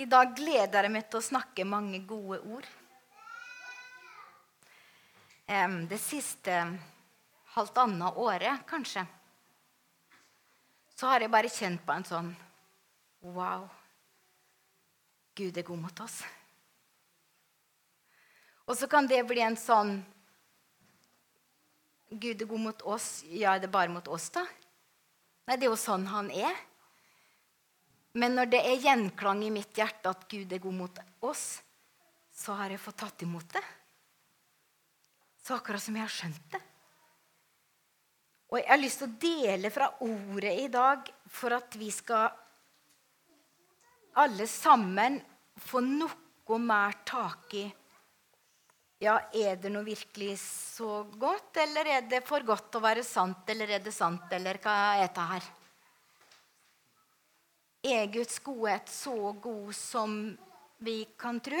I 0.00 0.06
dag 0.08 0.30
gleder 0.32 0.86
jeg 0.86 0.92
meg 0.94 1.08
til 1.12 1.20
å 1.20 1.26
snakke 1.26 1.64
mange 1.68 1.98
gode 2.08 2.38
ord. 2.48 2.66
Det 5.90 5.98
siste 6.00 6.54
halvannet 7.52 8.20
året, 8.22 8.62
kanskje, 8.70 9.02
så 10.96 11.10
har 11.10 11.20
jeg 11.20 11.32
bare 11.32 11.50
kjent 11.52 11.84
på 11.84 11.96
en 11.96 12.06
sånn 12.06 12.30
Wow. 13.20 13.66
Gud 15.36 15.58
er 15.60 15.66
god 15.68 15.82
mot 15.82 16.00
oss. 16.00 16.22
Og 18.64 18.78
så 18.80 18.88
kan 18.88 19.04
det 19.10 19.20
bli 19.28 19.44
en 19.44 19.58
sånn 19.60 19.98
Gud 22.08 22.40
er 22.40 22.48
god 22.48 22.64
mot 22.70 22.88
oss. 22.88 23.10
Ja, 23.28 23.52
er 23.52 23.60
det 23.60 23.68
bare 23.72 23.92
mot 23.92 24.08
oss, 24.08 24.30
da? 24.32 24.46
Nei, 25.44 25.58
det 25.60 25.68
er 25.68 25.74
jo 25.74 25.76
sånn 25.78 26.08
han 26.08 26.32
er. 26.32 26.56
Men 28.18 28.34
når 28.34 28.50
det 28.50 28.60
er 28.66 28.80
gjenklang 28.82 29.44
i 29.46 29.52
mitt 29.54 29.76
hjerte 29.76 30.10
at 30.10 30.24
Gud 30.30 30.50
er 30.52 30.62
god 30.62 30.74
mot 30.74 30.98
oss, 31.26 31.60
så 32.34 32.56
har 32.58 32.72
jeg 32.72 32.82
fått 32.82 32.98
tatt 33.04 33.22
imot 33.22 33.54
det. 33.54 33.62
Så 35.44 35.54
akkurat 35.56 35.82
som 35.82 35.96
jeg 35.96 36.06
har 36.06 36.14
skjønt 36.14 36.52
det. 36.52 36.60
Og 38.50 38.58
jeg 38.58 38.66
har 38.66 38.80
lyst 38.82 39.02
til 39.02 39.10
å 39.10 39.18
dele 39.22 39.70
fra 39.70 39.86
ordet 40.02 40.54
i 40.58 40.68
dag 40.72 41.10
for 41.30 41.54
at 41.54 41.76
vi 41.78 41.90
skal 41.94 42.32
alle 44.18 44.46
sammen 44.50 45.20
få 45.68 45.82
noe 45.84 46.58
mer 46.58 46.96
tak 47.06 47.54
i 47.54 47.68
Ja, 49.00 49.14
er 49.32 49.54
det 49.56 49.70
noe 49.72 49.86
virkelig 49.86 50.34
så 50.42 51.04
godt, 51.16 51.56
eller 51.62 51.88
er 51.88 52.02
det 52.10 52.18
for 52.26 52.44
godt 52.44 52.74
å 52.76 52.82
være 52.84 53.04
sant, 53.06 53.48
eller 53.48 53.70
er 53.78 53.80
det 53.80 53.94
sant, 53.96 54.26
eller 54.36 54.58
hva 54.60 54.74
er 54.90 55.06
dette 55.06 55.24
her? 55.30 55.46
Er 57.80 58.06
Guds 58.12 58.38
godhet 58.44 58.88
så 58.92 59.32
god 59.32 59.74
som 59.74 60.36
vi 60.84 61.04
kan 61.16 61.40
tro? 61.40 61.60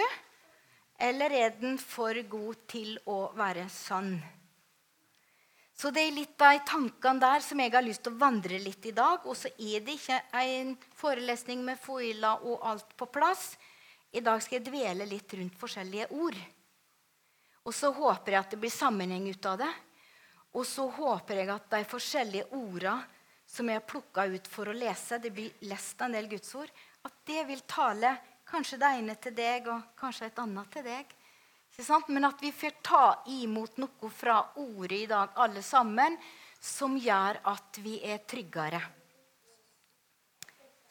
Eller 1.00 1.32
er 1.32 1.54
den 1.56 1.78
for 1.80 2.12
god 2.28 2.66
til 2.68 2.98
å 3.08 3.30
være 3.32 3.64
sann? 3.72 4.18
Så 5.72 5.88
det 5.96 6.02
er 6.04 6.12
litt 6.12 6.42
av 6.44 6.58
tankene 6.68 7.22
der 7.22 7.40
som 7.40 7.60
jeg 7.62 7.72
har 7.72 7.86
lyst 7.86 8.02
til 8.04 8.12
å 8.12 8.20
vandre 8.20 8.58
litt 8.60 8.84
i 8.84 8.92
dag. 8.92 9.24
Og 9.24 9.32
så 9.32 9.48
er 9.56 9.80
det 9.80 9.94
ikke 9.96 10.18
en 10.42 10.74
forelesning 10.92 11.62
med 11.64 11.80
foila 11.80 12.34
og 12.44 12.66
alt 12.68 12.92
på 13.00 13.08
plass. 13.08 13.54
I 14.12 14.20
dag 14.20 14.42
skal 14.44 14.58
jeg 14.58 14.66
dvele 14.68 15.06
litt 15.08 15.32
rundt 15.38 15.56
forskjellige 15.56 16.10
ord. 16.20 16.36
Og 17.64 17.72
så 17.72 17.88
håper 17.96 18.34
jeg 18.34 18.42
at 18.42 18.52
det 18.52 18.60
blir 18.60 18.74
sammenheng 18.74 19.24
ut 19.32 19.48
av 19.48 19.56
det. 19.62 19.72
Og 20.52 20.68
så 20.68 20.84
håper 20.84 21.40
jeg 21.40 21.54
at 21.54 21.72
de 21.72 21.80
forskjellige 21.88 22.50
ordene 22.60 23.19
som 23.50 23.68
jeg 23.68 23.80
har 23.80 23.86
plukka 23.88 24.26
ut 24.30 24.48
for 24.50 24.70
å 24.70 24.76
lese, 24.76 25.18
det 25.18 25.32
blir 25.34 25.50
lest 25.66 26.00
en 26.04 26.14
del 26.14 26.28
gudsord, 26.30 26.70
at 27.02 27.16
det 27.26 27.42
vil 27.48 27.62
tale 27.66 28.12
kanskje 28.50 28.78
det 28.78 28.90
ene 29.00 29.16
til 29.18 29.34
deg 29.34 29.66
og 29.72 29.90
kanskje 29.98 30.28
et 30.30 30.38
annet 30.42 30.70
til 30.74 30.86
deg. 30.86 31.16
Men 32.10 32.28
at 32.28 32.42
vi 32.42 32.50
får 32.52 32.76
ta 32.84 33.04
imot 33.32 33.78
noe 33.80 34.10
fra 34.12 34.40
ordet 34.60 34.98
i 34.98 35.10
dag, 35.10 35.32
alle 35.40 35.62
sammen, 35.64 36.18
som 36.60 36.96
gjør 37.00 37.40
at 37.48 37.78
vi 37.80 37.96
er 38.04 38.20
tryggere. 38.28 38.80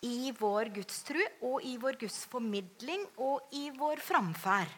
I 0.07 0.31
vår 0.33 0.71
gudstru 0.73 1.19
og 1.45 1.61
i 1.67 1.75
vår 1.77 1.99
gudsformidling 2.01 3.03
og 3.19 3.51
i 3.53 3.67
vår 3.75 4.01
framferd. 4.01 4.71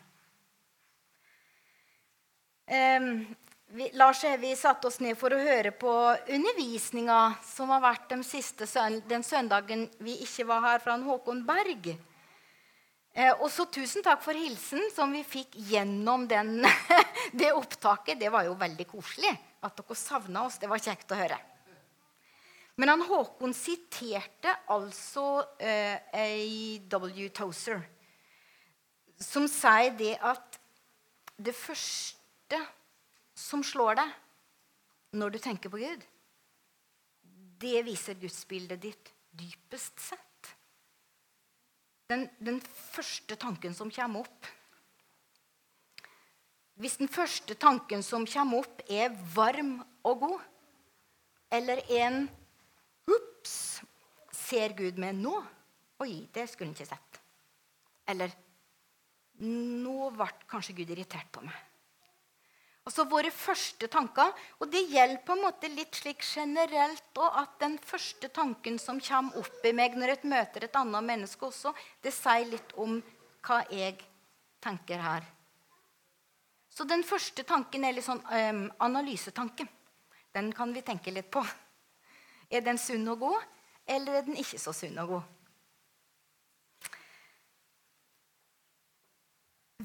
Vi, 3.73 3.89
Lars 3.93 4.23
vi 4.23 4.55
satte 4.55 4.87
oss 4.87 4.97
ned 4.99 5.15
for 5.15 5.31
å 5.31 5.37
høre 5.39 5.71
på 5.71 5.91
undervisninga 6.27 7.19
som 7.47 7.69
har 7.71 7.79
vært 7.79 8.09
den 8.09 8.23
siste 8.27 8.67
den 9.07 9.23
søndagen 9.23 9.85
vi 10.03 10.17
ikke 10.25 10.43
var 10.49 10.65
her, 10.65 10.81
fra 10.83 10.97
Håkon 10.99 11.45
Berg. 11.47 11.87
Eh, 13.13 13.31
og 13.31 13.47
så 13.47 13.63
tusen 13.71 14.03
takk 14.03 14.25
for 14.25 14.35
hilsen 14.35 14.89
som 14.91 15.15
vi 15.15 15.21
fikk 15.23 15.55
gjennom 15.71 16.25
den, 16.27 16.65
det 17.39 17.53
opptaket. 17.55 18.19
Det 18.19 18.33
var 18.33 18.43
jo 18.49 18.57
veldig 18.59 18.87
koselig. 18.91 19.31
At 19.63 19.79
dere 19.79 19.95
savna 19.95 20.43
oss. 20.49 20.59
Det 20.59 20.67
var 20.67 20.83
kjekt 20.83 21.15
å 21.15 21.21
høre. 21.21 21.39
Men 22.75 22.91
han 22.91 23.07
Håkon 23.07 23.55
siterte 23.55 24.57
altså 24.75 25.45
eh, 25.63 25.95
A.W. 26.11 27.31
Tozer, 27.39 27.79
som 29.15 29.47
sier 29.47 29.95
det 29.95 30.17
at 30.19 30.59
det 31.39 31.55
første 31.55 32.59
som 33.37 33.63
slår 33.63 33.97
deg 33.99 34.11
når 35.17 35.33
du 35.33 35.39
tenker 35.43 35.71
på 35.71 35.81
Gud, 35.81 36.03
det 37.61 37.83
viser 37.85 38.19
gudsbildet 38.19 38.81
ditt 38.81 39.11
dypest 39.37 39.99
sett. 40.01 40.51
Den, 42.11 42.25
den, 42.39 42.59
første 42.61 43.37
tanken 43.39 43.71
som 43.71 43.87
kommer 43.93 44.25
opp 44.25 44.47
Hvis 46.81 46.97
den 46.99 47.07
første 47.07 47.55
tanken 47.55 48.03
som 48.03 48.25
kommer 48.27 48.65
opp, 48.65 48.81
er 48.91 49.13
varm 49.35 49.77
og 50.03 50.23
god, 50.25 50.41
eller 51.55 51.79
en 52.01 52.25
Ops! 53.11 53.81
Ser 54.35 54.75
Gud 54.77 54.99
meg 54.99 55.15
nå? 55.19 55.33
Oi, 56.03 56.25
det 56.33 56.47
skulle 56.49 56.71
han 56.71 56.75
ikke 56.75 56.89
sett. 56.89 57.19
Eller 58.11 58.33
Nå 59.41 60.11
ble 60.13 60.27
kanskje 60.49 60.75
Gud 60.77 60.91
irritert 60.93 61.31
på 61.33 61.41
meg. 61.45 61.70
Altså 62.81 63.05
våre 63.05 63.29
første 63.33 63.87
tanker. 63.91 64.31
Og 64.59 64.69
det 64.73 64.81
gjelder 64.89 65.21
på 65.25 65.35
en 65.35 65.43
måte 65.45 65.69
litt 65.69 65.97
slik 65.99 66.23
generelt 66.25 67.21
òg 67.21 67.41
at 67.43 67.59
den 67.61 67.77
første 67.77 68.31
tanken 68.33 68.79
som 68.81 69.01
kommer 69.03 69.43
opp 69.43 69.67
i 69.67 69.73
meg 69.77 69.97
når 69.97 70.15
jeg 70.15 70.31
møter 70.31 70.65
et 70.65 70.79
annet 70.79 71.05
menneske 71.11 71.45
også, 71.45 71.75
det 72.01 72.13
sier 72.15 72.47
litt 72.49 72.73
om 72.81 72.97
hva 73.45 73.61
jeg 73.69 73.99
tenker 74.61 75.01
her. 75.01 75.27
Så 76.71 76.87
den 76.87 77.03
første 77.03 77.43
tanken 77.43 77.83
er 77.85 77.93
litt 77.93 78.07
sånn 78.07 78.21
um, 78.23 78.63
analysetanke. 78.81 79.67
Den 80.31 80.53
kan 80.55 80.71
vi 80.73 80.81
tenke 80.85 81.11
litt 81.11 81.27
på. 81.33 81.43
Er 82.51 82.63
den 82.63 82.79
sunn 82.79 83.07
og 83.11 83.19
god, 83.21 83.43
eller 83.85 84.21
er 84.21 84.25
den 84.27 84.39
ikke 84.39 84.59
så 84.59 84.73
sunn 84.75 84.97
og 85.03 85.17
god? 85.17 85.37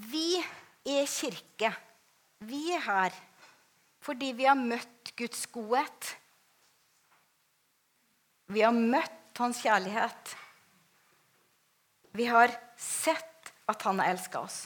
Vi 0.07 0.39
er 0.39 1.07
kirke. 1.11 1.73
Vi 2.47 2.63
er 2.75 2.85
her 2.87 3.17
fordi 4.07 4.31
vi 4.39 4.47
har 4.47 4.59
møtt 4.59 5.11
Guds 5.19 5.47
godhet. 5.51 6.13
Vi 8.55 8.63
har 8.63 8.75
møtt 8.75 9.41
Hans 9.41 9.59
kjærlighet. 9.65 10.31
Vi 12.17 12.29
har 12.31 12.55
sett 12.81 13.51
at 13.69 13.83
Han 13.83 13.99
har 14.01 14.15
elska 14.15 14.41
oss. 14.41 14.61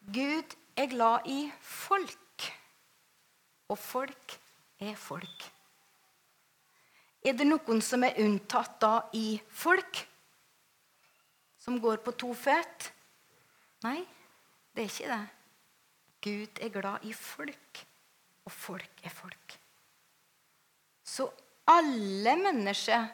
Gud 0.00 0.56
er 0.78 0.88
glad 0.90 1.28
i 1.28 1.52
folk, 1.60 2.48
og 3.68 3.78
folk 3.78 4.38
er 4.80 4.96
folk. 4.96 5.48
Er 7.22 7.36
det 7.36 7.46
noen 7.46 7.82
som 7.84 8.06
er 8.06 8.18
unntatt 8.24 8.78
da 8.80 8.92
i 9.12 9.40
folk? 9.50 10.04
Som 11.60 11.80
går 11.82 12.00
på 12.00 12.14
to 12.16 12.32
føtt? 12.32 12.92
Nei, 13.84 14.00
det 14.72 14.86
er 14.86 14.94
ikke 14.94 15.10
det. 15.12 15.37
Gud 16.22 16.60
er 16.60 16.72
glad 16.74 17.04
i 17.06 17.12
folk, 17.14 17.84
og 18.44 18.52
folk 18.52 19.04
er 19.04 19.12
folk. 19.14 19.58
Så 21.04 21.28
alle 21.68 22.34
mennesker 22.40 23.06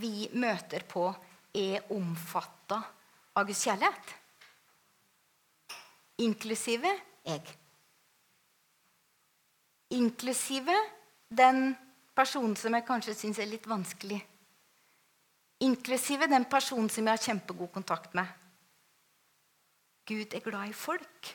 vi 0.00 0.28
møter 0.36 0.84
på, 0.88 1.08
er 1.56 1.88
omfatta 1.94 2.78
av 3.36 3.46
Guds 3.48 3.62
kjærlighet. 3.64 4.12
Inklusive 6.24 6.92
jeg. 7.24 7.56
Inklusive 9.96 10.76
den 11.28 11.70
personen 12.16 12.56
som 12.60 12.76
jeg 12.76 12.86
kanskje 12.86 13.16
syns 13.16 13.40
er 13.40 13.48
litt 13.50 13.68
vanskelig. 13.68 14.18
Inklusive 15.64 16.28
den 16.28 16.44
personen 16.48 16.90
som 16.92 17.06
jeg 17.06 17.16
har 17.16 17.24
kjempegod 17.30 17.72
kontakt 17.72 18.16
med. 18.16 18.28
Gud 20.06 20.34
er 20.36 20.44
glad 20.44 20.70
i 20.70 20.76
folk. 20.76 21.32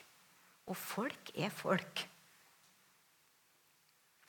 Og 0.70 0.78
folk 0.78 1.32
er 1.34 1.50
folk. 1.50 2.04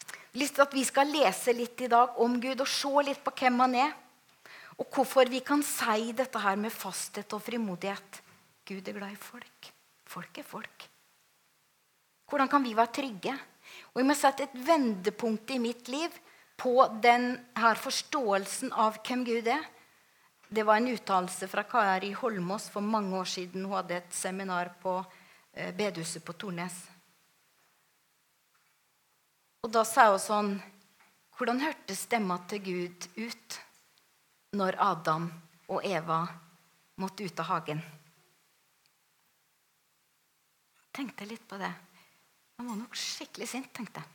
Jeg 0.04 0.40
har 0.40 0.42
lyst 0.42 0.56
til 0.58 0.66
at 0.66 0.74
vi 0.74 0.84
skal 0.88 1.12
lese 1.14 1.54
litt 1.54 1.82
i 1.86 1.92
dag 1.92 2.16
om 2.24 2.40
Gud 2.42 2.64
og 2.64 2.70
se 2.70 2.94
litt 3.06 3.22
på 3.22 3.36
hvem 3.38 3.60
han 3.62 3.76
er. 3.84 3.92
Og 4.82 4.88
hvorfor 4.90 5.30
vi 5.30 5.44
kan 5.46 5.62
si 5.62 6.10
dette 6.18 6.42
her 6.42 6.58
med 6.58 6.74
fasthet 6.74 7.36
og 7.38 7.44
frimodighet. 7.46 8.22
Gud 8.66 8.88
er 8.88 8.98
glad 8.98 9.14
i 9.14 9.20
folk. 9.20 9.70
Folk 10.10 10.38
er 10.42 10.48
folk. 10.48 10.88
Hvordan 12.30 12.50
kan 12.50 12.64
vi 12.66 12.74
være 12.74 12.96
trygge? 12.98 13.34
Og 13.94 14.02
Jeg 14.02 14.08
må 14.10 14.16
sette 14.18 14.48
et 14.48 14.56
vendepunkt 14.66 15.52
i 15.54 15.60
mitt 15.62 15.90
liv 15.92 16.10
på 16.58 16.74
denne 17.04 17.76
forståelsen 17.78 18.74
av 18.74 18.98
hvem 19.06 19.26
Gud 19.28 19.48
er. 19.48 19.62
Det 20.54 20.66
var 20.66 20.82
en 20.82 20.90
uttalelse 20.94 21.48
fra 21.50 21.64
Kari 21.66 22.12
Holmås 22.14 22.70
for 22.74 22.82
mange 22.82 23.18
år 23.18 23.30
siden. 23.30 23.66
Hun 23.66 23.78
hadde 23.78 24.02
et 24.02 24.14
seminar 24.14 24.74
på 24.82 25.00
bedehuset 25.54 26.26
på 26.26 26.34
Tornes. 26.34 26.76
Og 29.64 29.72
da 29.72 29.86
sa 29.88 30.10
hun 30.12 30.22
sånn 30.22 30.54
Hvordan 31.34 31.64
hørtes 31.64 32.04
stemma 32.06 32.36
til 32.50 32.62
Gud 32.62 33.06
ut 33.18 33.56
når 34.54 34.78
Adam 34.78 35.26
og 35.74 35.86
Eva 35.88 36.20
måtte 37.02 37.26
ut 37.26 37.40
av 37.42 37.50
hagen. 37.50 37.82
Tenkte 40.94 41.26
litt 41.26 41.46
på 41.50 41.58
det. 41.58 41.72
Han 42.60 42.70
var 42.70 42.78
nok 42.84 42.98
skikkelig 42.98 43.48
sint, 43.50 43.72
tenkte 43.74 44.04
jeg. 44.04 44.12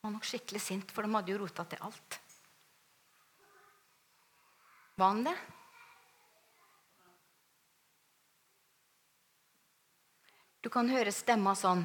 Han 0.00 0.08
var 0.08 0.14
nok 0.16 0.26
skikkelig 0.26 0.62
sint, 0.64 0.90
for 0.90 1.04
de 1.04 1.12
hadde 1.12 1.34
jo 1.34 1.42
rota 1.42 1.66
til 1.68 1.84
alt. 1.84 2.18
Var 4.96 5.12
han 5.12 5.26
det? 5.28 5.36
Du 10.62 10.70
kan 10.70 10.88
høre 10.90 11.12
stemma 11.14 11.56
sånn 11.58 11.82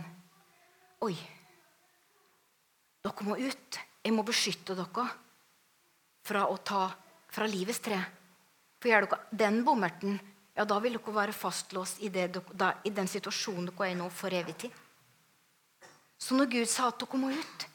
Oi, 1.05 1.13
dere 3.05 3.25
må 3.25 3.35
ut. 3.37 3.77
Jeg 4.01 4.13
må 4.15 4.23
beskytte 4.25 4.73
dere 4.77 5.05
fra 6.25 6.47
å 6.49 6.55
ta 6.57 6.87
fra 7.33 7.45
livets 7.49 7.83
tre. 7.85 7.99
For 8.81 8.89
gjør 8.89 9.05
dere 9.05 9.37
den 9.43 9.61
bommerten, 9.65 10.17
ja, 10.57 10.65
da 10.65 10.79
vil 10.81 10.97
dere 10.97 11.13
være 11.13 11.35
fastlåst 11.37 12.01
i, 12.01 12.09
det, 12.13 12.31
da, 12.57 12.71
i 12.81 12.93
den 12.93 13.09
situasjonen 13.09 13.69
dere 13.69 13.91
er 13.91 13.97
nå, 13.99 14.09
for 14.09 14.33
evig 14.33 14.57
tid. 14.65 14.83
Så 16.17 16.37
når 16.37 16.49
Gud 16.55 16.69
sa 16.71 16.89
at 16.89 16.97
dere 17.01 17.21
må 17.21 17.29
ut, 17.33 17.67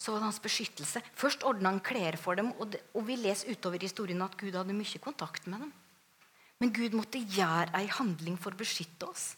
så 0.00 0.14
var 0.14 0.22
det 0.22 0.30
hans 0.30 0.40
beskyttelse. 0.40 1.02
Først 1.12 1.44
ordna 1.44 1.74
han 1.74 1.82
klær 1.84 2.16
for 2.20 2.40
dem, 2.40 2.54
og, 2.56 2.70
det, 2.72 2.80
og 2.96 3.04
vi 3.08 3.18
leser 3.20 3.52
utover 3.52 3.84
historien 3.84 4.24
at 4.24 4.38
Gud 4.40 4.56
hadde 4.56 4.76
mye 4.76 5.02
kontakt 5.04 5.48
med 5.50 5.66
dem. 5.66 5.74
Men 6.60 6.72
Gud 6.76 6.96
måtte 6.96 7.20
gjøre 7.20 7.68
ei 7.76 7.86
handling 7.92 8.40
for 8.40 8.56
å 8.56 8.60
beskytte 8.60 9.08
oss. 9.08 9.34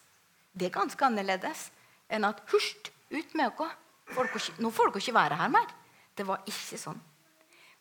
Det 0.53 0.69
er 0.69 0.75
ganske 0.75 1.05
annerledes 1.05 1.69
enn 2.13 2.27
at 2.27 2.43
Husj, 2.51 2.91
ut 3.13 3.33
med 3.37 3.57
dere! 3.57 3.73
Nå 4.61 4.69
får 4.69 4.91
dere 4.91 5.01
ikke 5.01 5.15
være 5.15 5.39
her 5.39 5.51
mer. 5.53 5.69
Det 6.13 6.25
var 6.27 6.43
ikke 6.49 6.77
sånn. 6.77 6.99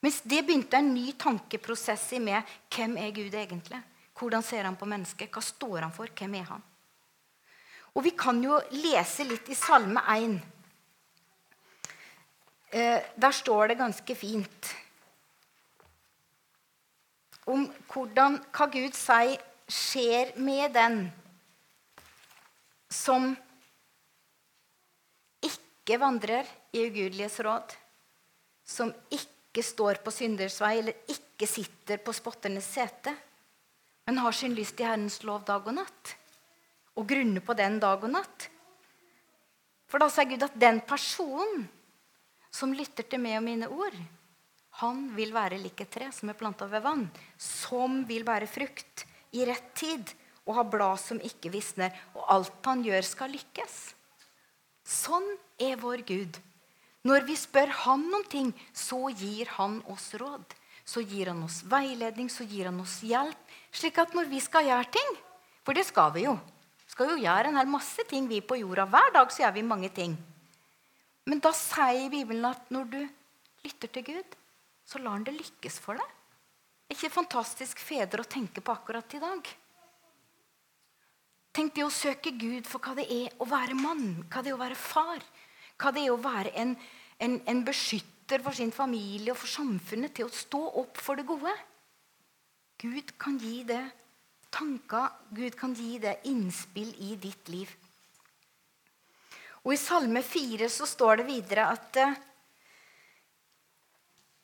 Mens 0.03 0.23
det 0.27 0.41
begynte 0.47 0.79
en 0.81 0.93
ny 0.95 1.13
tankeprosess 1.19 2.09
i 2.17 2.21
meg. 2.23 2.49
Hvem 2.73 2.97
er 2.99 3.13
Gud 3.15 3.35
egentlig? 3.35 3.79
Hvordan 4.19 4.45
ser 4.45 4.67
han 4.67 4.79
på 4.79 4.89
mennesket? 4.89 5.31
Hva 5.31 5.43
står 5.45 5.85
han 5.85 5.95
for? 5.95 6.11
Hvem 6.11 6.39
er 6.41 6.49
han? 6.49 6.65
Og 7.93 8.05
Vi 8.07 8.15
kan 8.17 8.41
jo 8.43 8.57
lese 8.73 9.27
litt 9.29 9.51
i 9.53 9.59
Salme 9.59 10.01
1. 10.15 10.39
Eh, 12.73 13.01
der 13.21 13.37
står 13.37 13.69
det 13.69 13.79
ganske 13.83 14.15
fint 14.17 14.73
om 17.47 17.67
hvordan, 17.91 18.39
hva 18.55 18.69
Gud 18.71 18.95
sier 18.97 19.41
skjer 19.69 20.33
med 20.41 20.73
den 20.77 21.03
som 22.93 23.33
ikke 25.43 25.99
vandrer 25.99 26.47
i 26.73 26.85
ugudeliges 26.87 27.41
råd, 27.43 27.75
som 28.65 28.93
ikke 29.11 29.65
står 29.65 30.01
på 30.05 30.13
synders 30.15 30.61
vei 30.63 30.77
eller 30.79 31.11
ikke 31.11 31.49
sitter 31.51 32.01
på 32.05 32.15
spotternes 32.15 32.69
sete, 32.69 33.15
men 34.07 34.21
har 34.23 34.35
sin 34.37 34.55
lyst 34.55 34.81
i 34.81 34.87
Herrens 34.87 35.21
lov 35.27 35.45
dag 35.49 35.67
og 35.67 35.77
natt, 35.77 36.15
og 36.99 37.09
grunner 37.09 37.43
på 37.45 37.57
den 37.59 37.79
dag 37.83 38.03
og 38.03 38.13
natt. 38.13 38.49
For 39.91 40.01
da 40.01 40.09
sier 40.13 40.31
Gud 40.31 40.45
at 40.45 40.57
den 40.57 40.81
personen 40.89 41.67
som 42.53 42.73
lytter 42.77 43.07
til 43.09 43.21
meg 43.23 43.39
og 43.39 43.47
mine 43.47 43.69
ord, 43.73 43.97
han 44.81 45.05
vil 45.17 45.35
være 45.35 45.61
lik 45.61 45.83
et 45.85 45.93
tre 45.93 46.09
som 46.15 46.31
er 46.33 46.39
planta 46.39 46.69
ved 46.71 46.85
vann, 46.85 47.05
som 47.37 48.03
vil 48.09 48.25
bære 48.25 48.49
frukt 48.49 49.05
i 49.37 49.45
rett 49.49 49.69
tid 49.77 50.13
og 50.47 50.57
har 50.59 50.71
blad 50.71 51.01
som 51.01 51.21
ikke 51.23 51.53
visner, 51.55 51.93
og 52.17 52.27
alt 52.35 52.67
han 52.67 52.83
gjør, 52.87 53.05
skal 53.07 53.35
lykkes. 53.35 53.77
Sånn 54.83 55.27
er 55.63 55.79
vår 55.79 56.03
Gud. 56.07 56.39
Når 57.07 57.27
vi 57.27 57.37
spør 57.39 57.71
Han 57.85 58.05
om 58.15 58.25
ting, 58.31 58.53
så 58.75 59.11
gir 59.11 59.51
Han 59.59 59.81
oss 59.91 60.13
råd. 60.19 60.45
Så 60.85 61.03
gir 61.03 61.31
Han 61.31 61.45
oss 61.47 61.63
veiledning, 61.67 62.31
så 62.31 62.47
gir 62.47 62.71
Han 62.71 62.83
oss 62.83 63.01
hjelp. 63.07 63.39
Slik 63.73 63.99
at 63.99 64.15
når 64.15 64.31
vi 64.31 64.43
skal 64.43 64.67
gjøre 64.69 64.91
ting 64.93 65.15
For 65.63 65.75
det 65.79 65.87
skal 65.87 66.13
vi 66.15 66.27
jo. 66.27 66.37
skal 66.87 67.15
jo 67.15 67.23
gjøre 67.23 67.49
en 67.49 67.57
hel 67.57 67.71
masse 67.71 68.03
ting 68.11 68.27
vi 68.29 68.43
på 68.43 68.59
jorda. 68.61 68.85
Hver 68.87 69.15
dag 69.15 69.31
så 69.33 69.45
gjør 69.45 69.55
vi 69.55 69.63
mange 69.63 69.89
ting. 69.89 70.17
Men 71.27 71.39
da 71.39 71.53
sier 71.55 72.11
Bibelen 72.11 72.45
at 72.45 72.71
når 72.75 72.91
du 72.91 73.01
lytter 73.63 73.89
til 73.89 74.05
Gud, 74.11 74.35
så 74.85 74.99
lar 74.99 75.15
han 75.15 75.25
det 75.25 75.37
lykkes 75.39 75.79
for 75.81 75.97
deg. 75.97 76.09
Er 76.91 76.99
ikke 76.99 77.15
fantastisk 77.15 77.79
fedre 77.81 78.21
å 78.25 78.29
tenke 78.29 78.61
på 78.61 78.75
akkurat 78.75 79.15
i 79.17 79.23
dag? 79.23 79.47
Tenk 81.53 81.75
det 81.77 81.85
å 81.85 81.93
søke 81.93 82.33
Gud 82.41 82.69
for 82.69 82.81
hva 82.81 82.95
det 82.97 83.05
er 83.13 83.33
å 83.43 83.47
være 83.49 83.77
mann, 83.77 84.23
hva 84.33 84.41
det 84.41 84.53
er 84.53 84.57
å 84.57 84.63
være 84.63 84.79
far. 84.79 85.21
Hva 85.77 85.93
det 85.93 86.07
er 86.07 86.15
å 86.15 86.21
være 86.23 86.53
en, 86.63 86.77
en, 87.21 87.35
en 87.49 87.65
beskytter 87.67 88.41
for 88.45 88.57
sin 88.57 88.73
familie 88.73 89.35
og 89.35 89.41
for 89.41 89.53
samfunnet. 89.53 90.15
Til 90.17 90.31
å 90.31 90.33
stå 90.33 90.63
opp 90.81 91.01
for 91.01 91.21
det 91.21 91.27
gode. 91.29 91.53
Gud 92.81 93.13
kan 93.21 93.37
gi 93.39 93.61
det 93.69 93.83
tanker, 94.53 95.13
Gud 95.33 95.57
kan 95.59 95.75
gi 95.77 95.99
det 96.01 96.19
innspill 96.29 96.93
i 97.05 97.17
ditt 97.21 97.49
liv. 97.53 97.71
Og 99.63 99.75
I 99.77 99.81
Salme 99.81 100.23
4 100.27 100.69
så 100.73 100.89
står 100.89 101.21
det 101.21 101.29
videre 101.29 101.69
at 101.71 101.99
eh, 102.03 102.15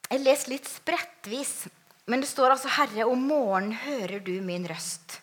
Jeg 0.09 0.23
leser 0.23 0.53
litt 0.55 0.69
sprettvis, 0.71 1.55
men 2.09 2.23
det 2.23 2.31
står 2.31 2.55
altså 2.55 2.71
'Herre, 2.73 3.05
om 3.05 3.27
morgenen 3.29 3.75
hører 3.77 4.23
du 4.25 4.39
min 4.41 4.65
røst'. 4.65 5.19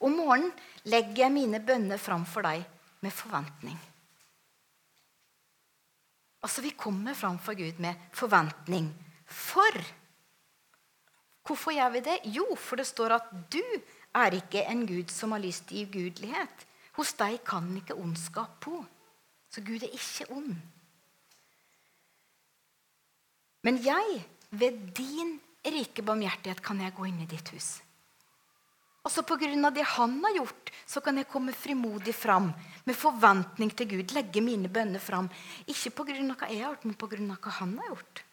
Om 0.00 0.16
morgenen 0.18 0.50
legger 0.90 1.24
jeg 1.24 1.32
mine 1.34 1.60
bønner 1.64 2.00
framfor 2.00 2.44
deg 2.46 2.64
med 3.04 3.12
forventning. 3.12 3.76
Altså, 6.44 6.62
Vi 6.62 6.74
kommer 6.76 7.14
framfor 7.14 7.54
Gud 7.56 7.80
med 7.80 7.94
forventning. 8.12 8.92
For 9.24 9.84
Hvorfor 11.44 11.74
gjør 11.76 11.90
vi 11.92 12.00
det? 12.00 12.20
Jo, 12.32 12.46
for 12.56 12.80
det 12.80 12.86
står 12.88 13.18
at 13.18 13.32
du 13.52 13.60
er 14.16 14.32
ikke 14.32 14.62
en 14.64 14.86
Gud 14.88 15.10
som 15.12 15.34
har 15.34 15.42
lyst 15.44 15.72
i 15.72 15.82
ugudelighet. 15.84 16.64
Hos 16.96 17.12
deg 17.20 17.42
kan 17.44 17.66
ikke 17.76 17.96
ondskap 18.00 18.56
bo. 18.64 18.84
Så 19.52 19.60
Gud 19.60 19.82
er 19.82 19.92
ikke 19.92 20.30
ond. 20.32 20.54
Men 23.64 23.80
jeg, 23.84 24.24
ved 24.50 24.80
din 24.96 25.36
rike 25.64 26.02
barmhjertighet, 26.02 26.62
kan 26.64 26.80
jeg 26.80 26.94
gå 26.96 27.04
inn 27.08 27.20
i 27.24 27.28
ditt 27.28 27.52
hus. 27.52 27.76
Altså 29.04 29.22
Pga. 29.22 29.70
det 29.70 29.84
han 29.84 30.24
har 30.24 30.36
gjort, 30.38 30.70
så 30.86 31.00
kan 31.00 31.16
jeg 31.16 31.28
komme 31.28 31.52
frimodig 31.52 32.14
fram 32.14 32.52
med 32.84 32.96
forventning 32.96 33.70
til 33.76 33.88
Gud. 33.88 34.12
Legge 34.16 34.40
mine 34.40 34.68
bønner 34.68 35.00
fram. 35.00 35.28
Ikke 35.66 35.90
pga. 35.90 36.14
hva 36.34 36.48
jeg 36.48 36.64
har 36.64 36.72
gjort, 36.72 36.84
men 36.84 36.94
pga. 36.94 37.36
hva 37.36 37.50
han 37.60 37.76
har 37.78 37.88
gjort. 37.88 38.24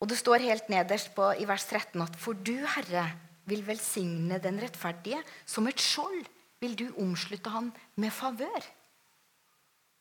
Og 0.00 0.08
det 0.08 0.18
står 0.18 0.44
helt 0.44 0.68
nederst 0.68 1.14
på, 1.16 1.32
i 1.40 1.44
vers 1.48 1.64
13 1.64 2.00
at 2.04 2.16
for 2.20 2.32
du, 2.32 2.56
Herre, 2.76 3.10
vil 3.44 3.62
velsigne 3.66 4.40
den 4.42 4.60
rettferdige. 4.60 5.22
Som 5.44 5.68
et 5.68 5.80
skjold 5.80 6.24
vil 6.60 6.74
du 6.76 6.86
omslutte 7.00 7.52
han 7.52 7.70
med 7.96 8.12
favør. 8.12 8.64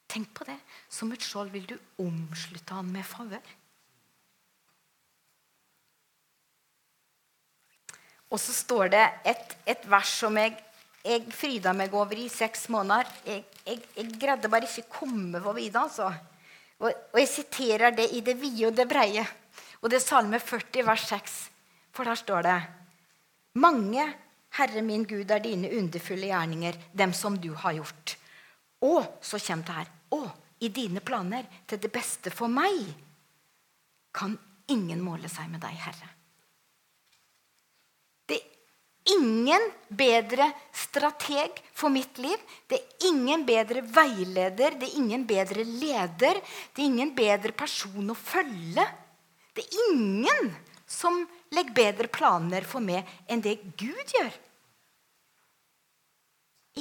Tenk 0.07 0.31
på 0.35 0.47
det. 0.47 0.57
Som 0.89 1.11
et 1.11 1.23
skjold 1.23 1.51
vil 1.51 1.67
du 1.67 1.77
omslutte 1.99 2.75
han 2.75 2.91
med 2.91 3.03
favør. 3.07 3.43
Og 8.33 8.41
så 8.41 8.53
står 8.53 8.91
det 8.93 9.03
et, 9.31 9.57
et 9.69 9.85
vers 9.89 10.11
som 10.21 10.37
jeg, 10.39 10.55
jeg 11.05 11.25
fryda 11.35 11.73
meg 11.77 11.93
over 11.93 12.17
i 12.17 12.27
seks 12.31 12.67
måneder. 12.73 13.09
Jeg, 13.27 13.43
jeg, 13.65 13.81
jeg 13.97 14.15
greide 14.21 14.51
bare 14.51 14.67
ikke 14.67 14.89
komme 14.97 15.41
forbi 15.43 15.69
det. 15.69 15.81
altså. 15.81 16.09
Og, 16.81 16.89
og, 16.89 17.19
jeg 17.21 17.31
siterer 17.31 17.95
det 17.95 18.09
i 18.17 18.23
det 18.25 18.37
vide 18.41 18.71
og 18.71 18.77
det 18.77 18.87
breie. 18.89 19.25
Og 19.81 19.91
det 19.91 19.99
er 19.99 20.07
Salme 20.07 20.39
40, 20.41 20.85
vers 20.87 21.05
6. 21.11 21.37
For 21.95 22.07
der 22.07 22.19
står 22.19 22.47
det 22.47 22.59
Mange, 23.61 24.07
Herre 24.57 24.81
min 24.83 25.05
Gud, 25.07 25.29
er 25.31 25.43
dine 25.43 25.69
underfulle 25.77 26.27
gjerninger, 26.27 26.79
dem 26.91 27.13
som 27.15 27.37
du 27.39 27.53
har 27.53 27.77
gjort. 27.77 28.17
Og 28.83 29.21
så 29.23 29.39
kommer 29.39 29.69
det 29.69 29.77
her. 29.77 29.93
Og 30.17 30.27
i 30.65 30.71
dine 30.73 31.03
planer 31.03 31.47
til 31.67 31.79
det 31.79 31.91
beste 31.93 32.33
for 32.33 32.51
meg 32.51 32.83
kan 34.15 34.35
ingen 34.71 35.03
måle 35.03 35.29
seg 35.31 35.51
med 35.51 35.63
deg, 35.63 35.75
Herre 35.85 36.14
ingen 39.13 39.69
bedre 39.87 40.47
strateg 40.73 41.59
for 41.73 41.93
mitt 41.93 42.17
liv. 42.21 42.37
Det 42.67 42.79
er 42.79 43.09
ingen 43.09 43.45
bedre 43.47 43.83
veileder, 43.85 44.77
det 44.79 44.89
er 44.89 44.99
ingen 44.99 45.25
bedre 45.27 45.65
leder. 45.65 46.39
Det 46.73 46.83
er 46.83 46.87
ingen 46.89 47.13
bedre 47.17 47.53
person 47.55 48.11
å 48.11 48.17
følge. 48.17 48.85
Det 49.55 49.65
er 49.65 49.77
ingen 49.91 50.55
som 50.87 51.21
legger 51.55 51.77
bedre 51.77 52.09
planer 52.11 52.65
for 52.67 52.83
meg 52.83 53.05
enn 53.31 53.43
det 53.43 53.59
Gud 53.77 54.15
gjør. 54.17 54.33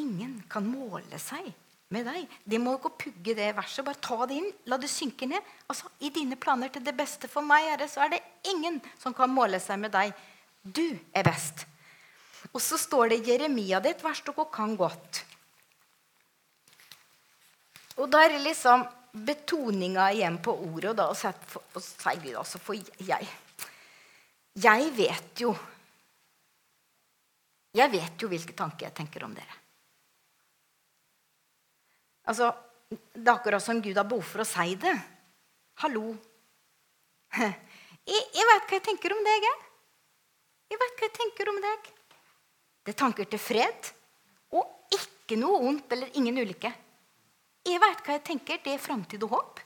Ingen 0.01 0.41
kan 0.51 0.67
måle 0.67 1.21
seg 1.23 1.53
med 1.95 2.09
deg. 2.09 2.31
De 2.43 2.59
må 2.59 2.75
gå 2.83 2.91
pugge 2.99 3.37
det 3.39 3.53
verset. 3.55 3.85
Bare 3.87 4.03
ta 4.03 4.27
det 4.27 4.41
inn. 4.41 4.49
La 4.67 4.79
det 4.81 4.91
synke 4.91 5.29
ned. 5.31 5.53
Altså, 5.71 5.91
I 6.03 6.11
dine 6.15 6.39
planer 6.41 6.73
til 6.75 6.83
det 6.85 6.97
beste 6.99 7.31
for 7.31 7.47
meg, 7.47 7.69
Herre, 7.71 7.87
så 7.91 8.03
er 8.05 8.17
det 8.17 8.25
ingen 8.51 8.81
som 8.99 9.15
kan 9.15 9.31
måle 9.31 9.61
seg 9.63 9.79
med 9.85 9.95
deg. 9.95 10.11
Du 10.65 10.87
er 11.15 11.27
best. 11.27 11.67
Og 12.55 12.63
så 12.63 12.79
står 12.79 13.11
det 13.11 13.25
Jeremia 13.27 13.81
ditt 13.83 13.99
er 13.99 14.07
vers 14.07 14.23
dere 14.23 14.47
kan 14.55 14.77
godt. 14.79 15.25
Og 17.99 18.11
da 18.11 18.25
er 18.25 18.35
det 18.35 18.45
liksom 18.45 18.85
betoninga 19.27 20.09
igjen 20.15 20.41
på 20.43 20.55
ordet, 20.55 20.91
og 20.91 20.97
da 20.99 21.09
sier 21.15 22.21
Gud 22.23 22.39
altså 22.39 22.59
for 22.63 22.79
jeg. 22.79 23.29
Jeg 24.55 24.91
vet 24.95 25.41
jo 25.43 25.55
Jeg 27.75 27.91
vet 27.91 28.23
jo 28.23 28.29
hvilke 28.31 28.55
tanker 28.55 28.87
jeg 28.87 28.95
tenker 28.95 29.25
om 29.27 29.33
dere. 29.35 29.57
Altså, 32.31 32.53
Det 32.89 33.27
er 33.27 33.35
akkurat 33.35 33.63
som 33.63 33.81
Gud 33.83 33.97
har 33.99 34.07
behov 34.07 34.23
for 34.23 34.45
å 34.45 34.47
si 34.47 34.77
det. 34.79 34.95
Hallo. 35.83 36.15
Jeg, 38.05 38.21
jeg 38.37 38.45
vet 38.45 38.67
hva 38.69 38.77
jeg 38.77 38.83
tenker 38.85 39.15
om 39.15 39.21
deg. 39.25 39.45
Jeg. 39.49 39.61
jeg 40.71 40.79
vet 40.83 40.99
hva 40.99 41.07
jeg 41.07 41.13
tenker 41.17 41.49
om 41.49 41.61
deg. 41.65 41.87
Det 42.85 42.93
er 42.93 43.01
tanker 43.01 43.29
til 43.29 43.41
fred 43.41 43.91
og 44.55 44.93
ikke 44.93 45.39
noe 45.41 45.63
ondt 45.71 45.93
eller 45.97 46.13
ingen 46.21 46.37
ulykke. 46.43 46.73
Jeg 47.65 47.81
vet 47.81 48.05
hva 48.05 48.19
jeg 48.19 48.25
tenker. 48.29 48.61
Det 48.61 48.75
er 48.75 48.83
framtid 48.83 49.25
og 49.25 49.33
håp. 49.39 49.61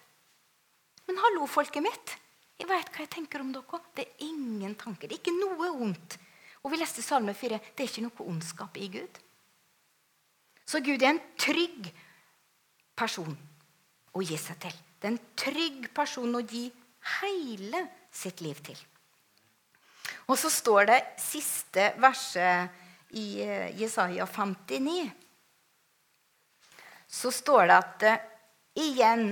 Men 1.08 1.18
hallo, 1.24 1.48
folket 1.50 1.82
mitt. 1.82 2.14
Jeg 2.58 2.68
vet 2.70 2.90
hva 2.94 3.02
jeg 3.02 3.10
tenker 3.10 3.42
om 3.42 3.50
dere. 3.54 3.80
Det 3.94 4.04
er 4.06 4.26
ingen 4.28 4.76
tanker. 4.78 5.10
Det 5.10 5.18
er 5.18 5.22
ikke 5.22 5.34
noe 5.34 5.72
ondt. 5.88 6.18
Og 6.62 6.72
vi 6.72 6.78
leste 6.78 7.02
Salme 7.02 7.34
4. 7.34 7.58
Det 7.74 7.84
er 7.84 7.90
ikke 7.90 8.06
noe 8.06 8.28
ondskap 8.30 8.78
i 8.78 8.90
Gud. 8.92 9.20
Så 10.68 10.82
Gud 10.84 11.02
er 11.02 11.14
en 11.14 11.22
trygg 11.40 11.88
person 12.98 13.34
å 14.14 14.22
gi 14.22 14.38
seg 14.38 14.58
til. 14.62 14.74
Det 14.98 15.08
er 15.08 15.14
en 15.14 15.24
trygg 15.38 15.88
person 15.96 16.38
å 16.38 16.42
gi 16.42 16.66
hele 17.22 17.84
sitt 18.14 18.42
liv 18.44 18.58
til. 18.66 18.78
Og 20.28 20.36
så 20.38 20.50
står 20.52 20.90
det 20.90 20.98
siste 21.22 21.92
verset 22.02 22.84
i 23.10 23.42
eh, 23.42 23.80
Jesaja 23.80 24.26
59. 24.26 25.10
Så 27.06 27.32
står 27.32 27.66
det 27.70 27.76
at 27.76 28.04
uh, 28.04 28.24
igjen 28.84 29.30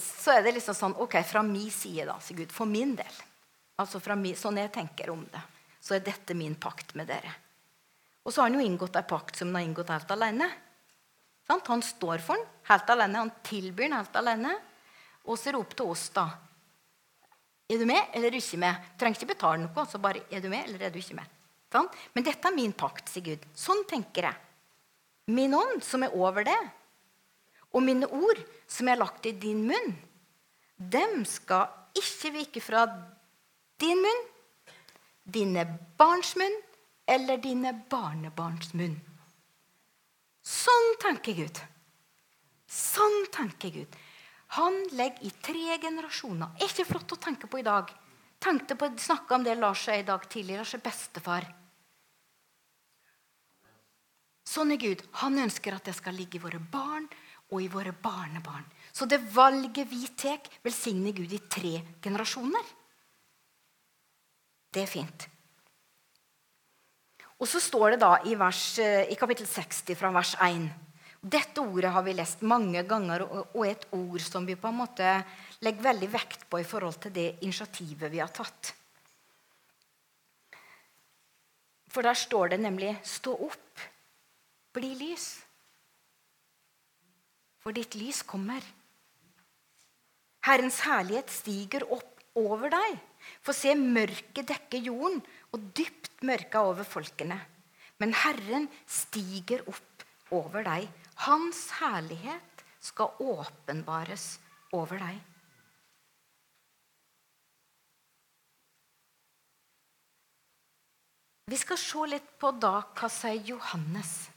så 0.00 0.36
er 0.36 0.44
det 0.46 0.54
liksom 0.56 0.76
sånn 0.78 0.96
OK, 1.02 1.18
fra 1.26 1.42
min 1.44 1.70
side, 1.70 2.06
da, 2.08 2.16
sier 2.22 2.38
Gud. 2.38 2.52
For 2.54 2.68
min 2.70 2.94
del. 2.96 3.22
Altså 3.82 4.00
fra 4.00 4.14
min, 4.16 4.36
Sånn 4.38 4.60
jeg 4.60 4.72
tenker 4.72 5.10
om 5.12 5.24
det. 5.32 5.42
Så 5.82 5.96
er 5.96 6.04
dette 6.06 6.36
min 6.38 6.54
pakt 6.54 6.94
med 6.98 7.10
dere. 7.10 7.32
Og 8.22 8.30
så 8.30 8.42
har 8.42 8.50
han 8.50 8.60
jo 8.60 8.64
inngått 8.64 8.96
en 8.96 9.08
pakt 9.08 9.40
som 9.40 9.50
han 9.50 9.58
har 9.58 9.66
inngått 9.66 9.90
helt 9.90 10.14
alene. 10.14 10.48
Sant? 11.48 11.66
Han 11.66 11.82
står 11.82 12.22
for 12.22 12.38
den 12.38 12.46
helt 12.70 12.94
alene. 12.94 13.24
Han 13.24 13.34
tilbyr 13.42 13.88
den 13.88 13.98
helt 13.98 14.16
alene. 14.22 14.54
Og 15.26 15.34
er 15.36 15.56
det 15.56 15.60
opp 15.60 15.74
til 15.78 15.90
oss, 15.90 16.06
da. 16.14 16.28
Er 17.72 17.80
du 17.80 17.86
med, 17.88 18.12
eller 18.12 18.28
er 18.28 18.34
du 18.34 18.38
ikke 18.38 18.60
med? 18.62 18.90
Trenger 19.00 19.18
ikke 19.18 19.32
betale 19.34 19.64
noe. 19.64 19.74
altså 19.82 19.98
bare 20.02 20.22
er 20.30 20.42
du 20.44 20.48
med, 20.52 20.66
eller 20.68 20.86
er 20.86 20.94
du 20.94 21.00
ikke 21.00 21.18
med. 21.18 21.41
Sånn? 21.72 21.88
Men 22.12 22.26
dette 22.26 22.48
er 22.48 22.56
min 22.56 22.74
pakt, 22.76 23.08
sier 23.08 23.24
Gud. 23.32 23.44
Sånn 23.56 23.84
tenker 23.88 24.28
jeg. 24.28 24.40
Min 25.32 25.54
ånd, 25.56 25.82
som 25.86 26.02
er 26.04 26.14
over 26.18 26.44
det, 26.44 26.58
og 27.72 27.84
mine 27.86 28.08
ord, 28.12 28.40
som 28.68 28.88
jeg 28.88 28.96
har 28.96 29.00
lagt 29.00 29.28
i 29.28 29.32
din 29.40 29.62
munn, 29.68 29.94
dem 30.76 31.22
skal 31.28 31.70
ikke 31.96 32.32
vike 32.34 32.62
fra 32.64 32.84
din 33.80 34.02
munn, 34.02 34.22
dine 35.22 35.64
barns 35.98 36.34
munn 36.36 36.58
eller 37.08 37.40
dine 37.40 37.72
barnebarns 37.90 38.74
munn. 38.76 38.98
Sånn 40.42 40.96
tenker 41.02 41.36
Gud. 41.38 41.60
Sånn 42.66 43.28
tenker 43.32 43.70
Gud. 43.70 43.98
Han 44.58 44.74
legger 44.98 45.28
i 45.28 45.30
tre 45.44 45.78
generasjoner. 45.80 46.58
Er 46.58 46.68
ikke 46.68 46.88
flott 46.88 47.14
å 47.14 47.20
tenke 47.20 47.48
på 47.48 47.62
i 47.62 47.66
dag? 47.66 47.88
Tenkte 48.42 48.76
på, 48.76 48.90
Snakka 48.98 49.38
om 49.38 49.44
det 49.46 49.54
Lars 49.56 49.86
er 49.88 50.02
i 50.02 50.06
dag 50.08 50.24
tidlig. 50.28 50.58
Lars 50.58 50.74
er 50.74 50.82
bestefar. 50.84 51.46
Sånn 54.52 54.74
er 54.74 54.80
Gud. 54.80 55.00
Han 55.22 55.40
ønsker 55.40 55.76
at 55.76 55.88
det 55.88 55.96
skal 55.96 56.16
ligge 56.18 56.36
i 56.36 56.42
våre 56.42 56.60
barn 56.60 57.06
og 57.52 57.58
i 57.62 57.70
våre 57.72 57.94
barnebarn. 57.96 58.66
Så 58.92 59.08
det 59.08 59.22
valget 59.32 59.88
vi 59.88 60.04
tar, 60.18 60.40
velsigner 60.64 61.16
Gud 61.16 61.32
i 61.32 61.40
tre 61.48 61.78
generasjoner. 62.04 62.72
Det 64.72 64.84
er 64.84 64.90
fint. 64.90 65.28
Og 67.40 67.48
så 67.48 67.60
står 67.60 67.94
det 67.94 68.02
da 68.04 68.12
i, 68.28 68.36
vers, 68.38 68.62
eh, 68.78 69.08
i 69.12 69.18
kapittel 69.18 69.48
60 69.48 69.96
fra 69.98 70.12
vers 70.14 70.36
1 70.40 70.70
dette 71.22 71.62
ordet 71.62 71.92
har 71.94 72.02
vi 72.02 72.16
lest 72.18 72.40
mange 72.42 72.80
ganger, 72.82 73.22
og 73.22 73.60
er 73.62 73.76
et 73.76 73.84
ord 73.94 74.22
som 74.24 74.42
vi 74.42 74.56
på 74.58 74.66
en 74.72 74.80
måte 74.80 75.06
legger 75.62 75.84
veldig 75.84 76.08
vekt 76.10 76.48
på 76.50 76.58
i 76.58 76.66
forhold 76.66 76.98
til 77.04 77.14
det 77.14 77.26
initiativet 77.46 78.10
vi 78.10 78.18
har 78.18 78.32
tatt. 78.34 78.72
For 81.94 82.02
der 82.02 82.18
står 82.18 82.48
det 82.48 82.60
nemlig 82.60 82.96
'Stå 83.04 83.36
opp, 83.38 83.78
bli 84.74 84.94
lys'. 84.98 85.42
For 87.62 87.72
ditt 87.72 87.94
lys 87.94 88.22
kommer. 88.26 88.62
Herrens 90.42 90.80
herlighet 90.82 91.30
stiger 91.30 91.86
opp 91.94 92.24
over 92.34 92.72
deg. 92.72 92.98
For 93.44 93.54
se, 93.54 93.76
mørket 93.78 94.48
dekker 94.50 94.82
jorden, 94.82 95.20
og 95.54 95.68
dypt 95.76 96.24
mørka 96.26 96.64
over 96.66 96.82
folkene. 96.82 97.38
Men 98.02 98.16
Herren 98.18 98.66
stiger 98.90 99.62
opp 99.70 100.06
over 100.34 100.64
deg 100.66 100.88
hans 101.26 101.68
herlighet 101.78 102.64
skal 102.82 103.14
åpenbares 103.22 104.38
over 104.74 104.98
deg. 104.98 105.20
Vi 111.52 111.58
skal 111.60 111.78
se 111.78 112.06
litt 112.08 112.30
på 112.40 112.50
da 112.56 112.78
hva 112.96 113.10
sier 113.12 113.42
Johannes. 113.52 114.31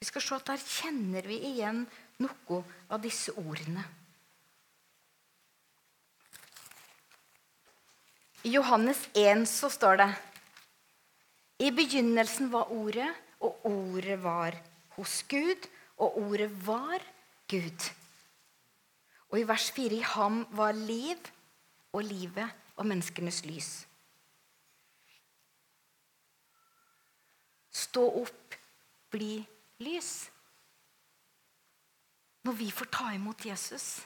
Vi 0.00 0.08
skal 0.08 0.22
se 0.24 0.36
at 0.38 0.46
Der 0.48 0.62
kjenner 0.64 1.26
vi 1.28 1.36
igjen 1.50 1.82
noe 2.24 2.60
av 2.88 3.02
disse 3.04 3.34
ordene. 3.36 3.82
I 8.48 8.54
Johannes 8.54 9.02
1 9.12 9.44
så 9.44 9.68
står 9.68 10.00
det 10.00 10.08
I 11.60 11.68
begynnelsen 11.76 12.48
var 12.48 12.72
Ordet, 12.72 13.10
og 13.44 13.60
Ordet 13.68 14.16
var 14.22 14.56
hos 14.96 15.20
Gud, 15.28 15.68
og 16.00 16.16
ordet 16.16 16.48
var 16.64 17.04
Gud. 17.52 17.90
Og 19.28 19.38
i 19.42 19.44
vers 19.44 19.68
4 19.76 20.00
i 20.00 20.02
ham 20.16 20.46
var 20.56 20.72
liv, 20.72 21.20
og 21.92 22.04
livet 22.08 22.48
og 22.76 22.88
menneskenes 22.88 23.44
lys. 23.44 23.70
Stå 27.70 28.08
opp, 28.22 28.56
bli 29.12 29.34
lys. 29.80 30.30
Når 32.44 32.56
vi 32.56 32.70
får 32.72 32.88
ta 32.92 33.10
imot 33.14 33.44
Jesus, 33.44 34.00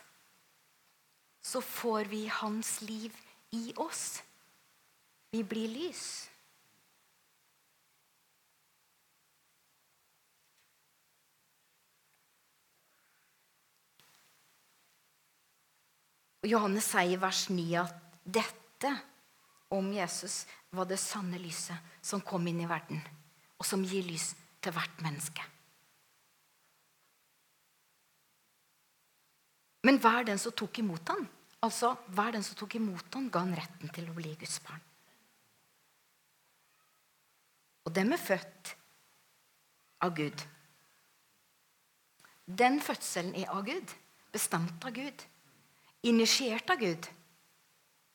så 1.44 1.60
får 1.60 2.10
vi 2.10 2.26
hans 2.26 2.80
liv 2.82 3.14
i 3.50 3.72
oss. 3.76 4.22
Vi 5.30 5.42
blir 5.42 5.68
lys. 5.70 6.06
Og 16.44 16.50
Johannes 16.50 16.84
sier 16.84 17.14
i 17.14 17.16
vers 17.16 17.46
9 17.48 17.62
at 17.80 17.94
dette 18.24 18.90
om 19.72 19.86
Jesus 19.94 20.42
var 20.76 20.84
det 20.90 21.00
sanne 21.00 21.40
lyset 21.40 21.96
som 22.04 22.20
kom 22.20 22.44
inn 22.50 22.60
i 22.60 22.68
verden, 22.68 23.00
og 23.56 23.64
som 23.64 23.84
gir 23.86 24.04
lys 24.04 24.34
til 24.60 24.76
hvert 24.76 25.00
menneske. 25.06 25.53
Men 29.84 30.00
hver 30.00 30.24
den 30.28 30.40
som 30.40 30.54
tok 30.56 30.80
imot 30.80 31.12
han, 31.12 31.26
altså 31.64 31.92
hver 32.16 32.36
den 32.36 32.44
som 32.46 32.56
tok 32.58 32.78
imot 32.78 33.14
han, 33.14 33.28
ga 33.32 33.44
han 33.44 33.56
retten 33.56 33.92
til 33.92 34.08
å 34.08 34.16
bli 34.16 34.32
Guds 34.40 34.56
barn. 34.64 34.80
Og 37.84 37.92
dem 37.92 38.14
er 38.16 38.20
født 38.20 38.72
av 40.04 40.14
Gud. 40.16 40.46
Den 42.44 42.80
fødselen 42.84 43.36
er 43.36 43.52
av 43.52 43.64
Gud, 43.68 43.92
bestemt 44.32 44.84
av 44.88 44.96
Gud 44.96 45.26
initiert 46.04 46.70
av 46.70 46.80
Gud. 46.80 47.08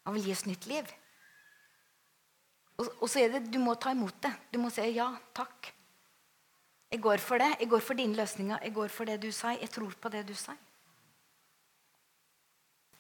Han 0.06 0.16
vil 0.16 0.30
gi 0.30 0.36
oss 0.36 0.46
nytt 0.48 0.68
liv. 0.70 0.94
Og, 2.80 2.88
og, 3.02 3.08
så 3.12 3.24
er 3.24 3.34
det 3.34 3.50
du 3.52 3.60
må 3.62 3.76
ta 3.76 3.92
imot 3.96 4.22
det. 4.24 4.32
Du 4.54 4.60
må 4.62 4.72
si 4.74 4.86
ja, 4.96 5.10
takk. 5.36 5.72
Jeg 6.90 7.02
går 7.04 7.22
for 7.22 7.42
det. 7.42 7.52
Jeg 7.60 7.70
går 7.70 7.84
for 7.86 8.00
dine 8.00 8.18
løsninger. 8.18 8.62
Jeg 8.66 8.76
går 8.78 8.94
for 8.94 9.10
det 9.10 9.20
du 9.22 9.30
sier. 9.32 9.60
Jeg 9.60 9.74
tror 9.74 9.94
på 10.00 10.12
det 10.14 10.24
du 10.30 10.36
sier. 10.38 10.58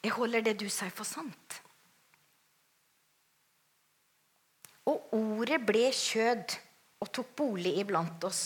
Jeg 0.03 0.15
holder 0.15 0.46
det 0.46 0.56
du 0.62 0.68
sier, 0.72 0.91
for 0.96 1.08
sant. 1.08 1.60
Og 4.88 5.12
ordet 5.13 5.60
ble 5.68 5.89
kjød 5.94 6.56
og 7.03 7.12
tok 7.15 7.36
bolig 7.38 7.75
iblant 7.82 8.24
oss. 8.27 8.44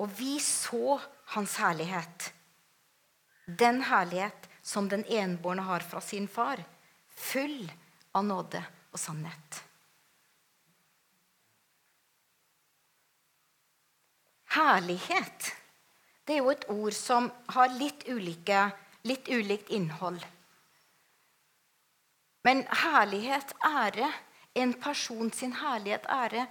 Og 0.00 0.10
vi 0.18 0.38
så 0.42 0.98
hans 1.34 1.56
herlighet. 1.60 2.30
Den 3.46 3.82
herlighet 3.86 4.48
som 4.62 4.88
den 4.90 5.04
enbårne 5.08 5.64
har 5.66 5.84
fra 5.86 6.02
sin 6.04 6.28
far, 6.28 6.60
full 7.08 7.64
av 8.16 8.26
nåde 8.26 8.60
og 8.90 9.00
sannhet. 9.00 9.62
Herlighet 14.50 15.52
det 16.26 16.36
er 16.36 16.44
jo 16.44 16.52
et 16.52 16.66
ord 16.70 16.94
som 16.94 17.24
har 17.50 17.72
litt, 17.74 18.04
ulike, 18.06 18.68
litt 19.08 19.26
ulikt 19.30 19.72
innhold. 19.74 20.20
Men 22.46 22.64
herlighet, 22.82 23.54
ære, 23.66 24.10
en 24.54 24.74
person 24.80 25.30
sin 25.32 25.52
herlighet, 25.52 26.06
ære 26.08 26.46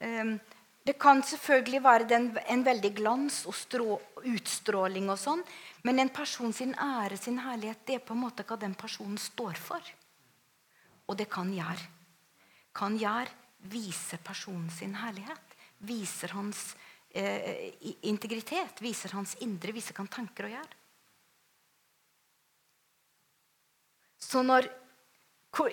um, 0.00 0.38
Det 0.86 0.94
kan 0.98 1.22
selvfølgelig 1.22 1.82
være 1.84 2.16
en 2.48 2.64
veldig 2.64 2.90
glans 2.96 3.42
og 3.46 3.54
strå, 3.54 3.98
utstråling, 4.24 5.10
og 5.12 5.18
sånn, 5.20 5.42
men 5.84 6.00
en 6.00 6.08
person 6.08 6.52
sin 6.56 6.72
ære, 6.74 7.18
sin 7.20 7.38
herlighet, 7.38 7.82
det 7.86 7.94
er 7.98 8.04
på 8.04 8.16
en 8.16 8.22
måte 8.24 8.46
hva 8.48 8.56
den 8.56 8.74
personen 8.74 9.18
står 9.20 9.60
for. 9.60 9.90
Og 11.06 11.18
det 11.20 11.28
kan 11.30 11.52
gjøre. 11.52 11.84
Kan 12.72 12.96
gjøre 12.96 13.28
vise 13.68 14.16
personen 14.24 14.70
sin 14.70 14.94
herlighet. 14.96 15.56
Viser 15.84 16.32
hans 16.32 16.74
eh, 17.10 17.72
integritet, 18.08 18.80
viser 18.80 19.12
hans 19.16 19.36
indre, 19.44 19.76
viser 19.76 19.94
hva 19.94 20.06
han 20.06 20.12
tenker 20.16 20.48
og 20.48 20.54
gjør. 20.56 20.76
Så 24.20 24.42
når 24.46 24.68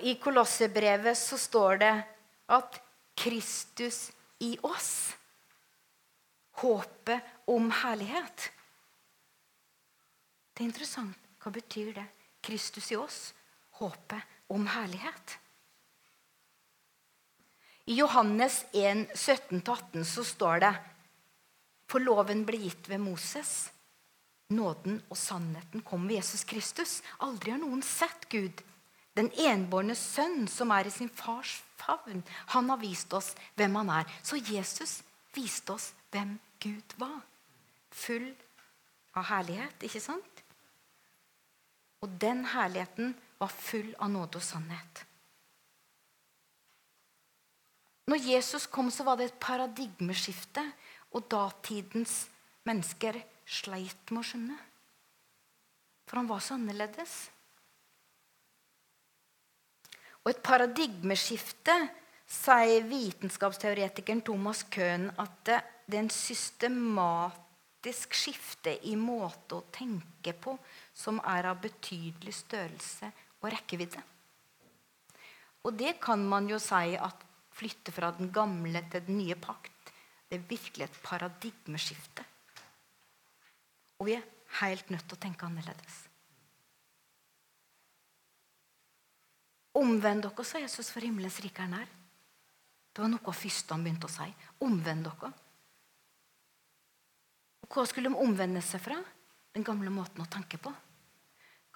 i 0.01 0.15
Kolossebrevet 0.15 1.17
så 1.17 1.38
står 1.38 1.77
det 1.77 1.93
at 2.48 2.79
Kristus 3.17 4.12
i 4.39 4.57
oss. 4.63 5.15
Håpet 6.51 7.22
om 7.46 7.72
herlighet. 7.72 8.50
Det 10.53 10.63
er 10.63 10.69
interessant. 10.69 11.17
Hva 11.38 11.53
betyr 11.53 11.93
det? 11.93 12.05
Kristus 12.41 12.91
i 12.91 12.98
oss. 12.98 13.34
Håpet 13.77 14.22
om 14.50 14.65
herlighet. 14.67 15.38
I 17.88 17.96
Johannes 18.01 18.65
1, 18.74 19.13
17-18 19.13 20.03
så 20.03 20.24
står 20.24 20.63
det 20.65 20.74
For 21.88 22.03
loven 22.03 22.41
ble 22.48 22.60
gitt 22.65 22.89
ved 22.89 23.00
Moses. 23.00 23.69
Nåden 24.51 24.98
og 25.07 25.19
sannheten 25.19 25.84
kom 25.88 26.07
ved 26.10 26.19
Jesus 26.19 26.43
Kristus. 26.48 27.00
Aldri 27.24 27.53
har 27.53 27.62
noen 27.62 27.84
sett 27.86 28.27
Gud 28.31 28.63
den 29.17 29.31
enbårne 29.41 29.95
sønn 29.97 30.45
som 30.51 30.71
er 30.75 30.88
i 30.88 30.93
sin 30.93 31.09
fars 31.09 31.57
favn. 31.79 32.24
Han 32.53 32.69
har 32.69 32.81
vist 32.81 33.13
oss 33.17 33.33
hvem 33.57 33.75
han 33.81 33.93
er. 34.01 34.12
Så 34.21 34.38
Jesus 34.38 35.00
viste 35.36 35.74
oss 35.74 35.91
hvem 36.13 36.38
Gud 36.62 36.97
var. 37.01 37.19
Full 37.91 38.29
av 39.17 39.29
herlighet, 39.31 39.83
ikke 39.88 40.03
sant? 40.03 40.43
Og 42.05 42.13
den 42.21 42.45
herligheten 42.53 43.15
var 43.41 43.53
full 43.53 43.93
av 43.97 44.12
nåde 44.13 44.38
og 44.38 44.45
sannhet. 44.45 45.03
Når 48.07 48.24
Jesus 48.24 48.67
kom, 48.71 48.91
så 48.93 49.03
var 49.03 49.17
det 49.19 49.31
et 49.31 49.41
paradigmeskifte, 49.41 50.63
og 51.15 51.25
datidens 51.31 52.27
mennesker 52.67 53.17
sleit 53.47 54.12
med 54.12 54.21
å 54.21 54.27
skjønne. 54.27 54.57
For 56.07 56.21
han 56.21 56.29
var 56.29 56.43
så 56.43 56.55
annerledes. 56.55 57.15
Og 60.27 60.34
et 60.34 60.41
paradigmeskifte, 60.43 61.72
sier 62.27 62.84
vitenskapsteoretikeren 62.84 64.19
Thomas 64.27 64.65
Køhn, 64.67 65.05
at 65.15 65.38
det, 65.48 65.60
er 65.96 66.01
en 66.01 66.10
systematisk 66.12 68.17
skifte 68.19 68.74
i 68.91 68.98
måte 69.00 69.55
å 69.55 69.63
tenke 69.72 70.34
på 70.36 70.57
som 70.91 71.22
er 71.24 71.48
av 71.48 71.62
betydelig 71.63 72.34
størrelse 72.41 73.07
og 73.39 73.48
rekkevidde. 73.53 74.03
Og 75.63 75.79
det 75.79 75.96
kan 76.03 76.27
man 76.27 76.51
jo 76.51 76.60
si 76.60 77.00
at 77.00 77.24
flytter 77.55 77.96
fra 77.96 78.12
den 78.19 78.27
gamle 78.36 78.84
til 78.91 79.07
den 79.07 79.22
nye 79.22 79.39
pakt. 79.39 79.96
Det 80.27 80.41
er 80.41 80.51
virkelig 80.51 80.89
et 80.89 81.01
paradigmeskifte. 81.07 82.27
Og 84.03 84.12
vi 84.12 84.19
er 84.19 84.27
helt 84.60 84.91
nødt 84.91 85.07
til 85.07 85.15
å 85.15 85.24
tenke 85.24 85.48
annerledes. 85.48 86.06
Omvend 89.77 90.25
dere, 90.25 90.46
sa 90.46 90.62
Jesus, 90.62 90.89
for 90.89 91.05
himmelens 91.05 91.39
rike 91.43 91.62
er 91.62 91.69
nær. 91.69 91.89
Det 92.93 93.03
var 93.03 93.12
noe 93.12 93.34
første 93.36 93.75
han 93.75 93.84
begynte 93.86 94.10
å 94.10 94.13
si. 94.13 94.25
Omvend 94.65 95.05
dere. 95.05 95.32
Og 97.62 97.69
Hva 97.75 97.84
skulle 97.86 98.10
de 98.10 98.23
omvende 98.23 98.63
seg 98.65 98.82
fra? 98.82 98.97
Den 99.54 99.65
gamle 99.65 99.91
måten 99.93 100.23
å 100.23 100.30
tenke 100.32 100.58
på. 100.62 100.71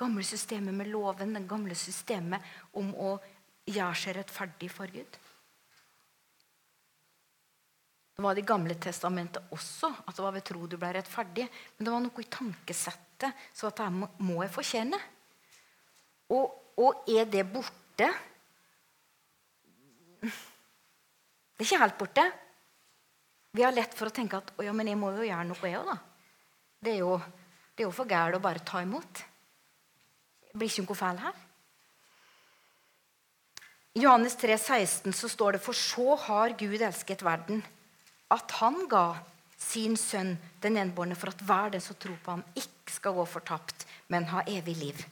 Gamle 0.01 0.23
systemet 0.25 0.73
med 0.73 0.89
loven, 0.89 1.35
den 1.37 1.49
gamle 1.49 1.77
systemet 1.77 2.41
om 2.79 2.89
å 2.95 3.11
gjøre 3.69 3.97
seg 4.01 4.17
rettferdig 4.17 4.71
for 4.73 4.89
Gud. 4.89 5.19
Det 8.15 8.25
var 8.25 8.37
det 8.37 8.45
Gamle 8.45 8.75
testamentet 8.77 9.53
også 9.55 9.89
at 10.05 10.15
det 10.15 10.23
var 10.23 10.33
ved 10.35 10.45
tro 10.45 10.65
du 10.69 10.75
ble 10.77 10.91
rettferdig. 10.97 11.45
Men 11.77 11.85
det 11.85 11.93
var 11.93 12.01
noe 12.03 12.21
i 12.21 12.29
tankesettet 12.29 13.45
så 13.53 13.69
at 13.69 13.77
dette 13.77 14.25
må 14.25 14.41
jeg 14.43 14.53
fortjene. 14.53 14.99
Og, 16.33 16.57
og 16.81 17.09
er 17.09 17.29
det 17.29 17.45
borte? 17.49 17.80
Borte. 17.91 18.13
Det 20.21 21.65
er 21.65 21.67
ikke 21.67 21.83
helt 21.83 21.97
borte. 21.97 22.25
Vi 23.53 23.63
har 23.63 23.75
lett 23.75 23.93
for 23.93 24.07
å 24.07 24.15
tenke 24.15 24.39
at 24.39 24.51
ja, 24.63 24.71
men 24.73 24.87
jeg 24.87 24.97
må 24.97 25.11
jo 25.11 25.27
gjøre 25.27 25.45
noe, 25.49 25.67
jeg 25.67 25.79
òg. 25.81 25.97
Det, 26.81 26.93
er 26.93 27.01
jo, 27.03 27.17
det 27.75 27.83
er 27.83 27.89
jo 27.89 27.93
for 27.93 28.09
gærent 28.09 28.39
å 28.39 28.43
bare 28.43 28.63
ta 28.65 28.81
imot. 28.81 29.23
Det 30.51 30.57
blir 30.57 30.71
ikke 30.71 30.87
noe 30.87 30.97
feil 30.97 31.19
her. 31.21 31.35
I 33.91 34.05
Johannes 34.05 34.37
3, 34.39 34.55
16 34.55 35.13
så 35.13 35.27
står 35.27 35.57
det 35.57 35.65
for 35.65 35.75
så 35.75 36.15
har 36.15 36.55
Gud 36.55 36.79
elsket 36.79 37.25
verden, 37.27 37.59
at 38.31 38.53
han 38.61 38.85
ga 38.87 39.19
sin 39.59 39.97
sønn 39.99 40.37
den 40.63 40.79
enbårne 40.79 41.17
for 41.19 41.33
at 41.33 41.43
hver 41.43 41.73
den 41.75 41.83
som 41.83 41.99
tror 41.99 42.15
på 42.23 42.37
ham, 42.37 42.45
ikke 42.55 42.95
skal 42.95 43.17
gå 43.19 43.25
fortapt, 43.27 43.83
men 44.07 44.29
ha 44.31 44.45
evig 44.47 44.77
liv. 44.79 45.03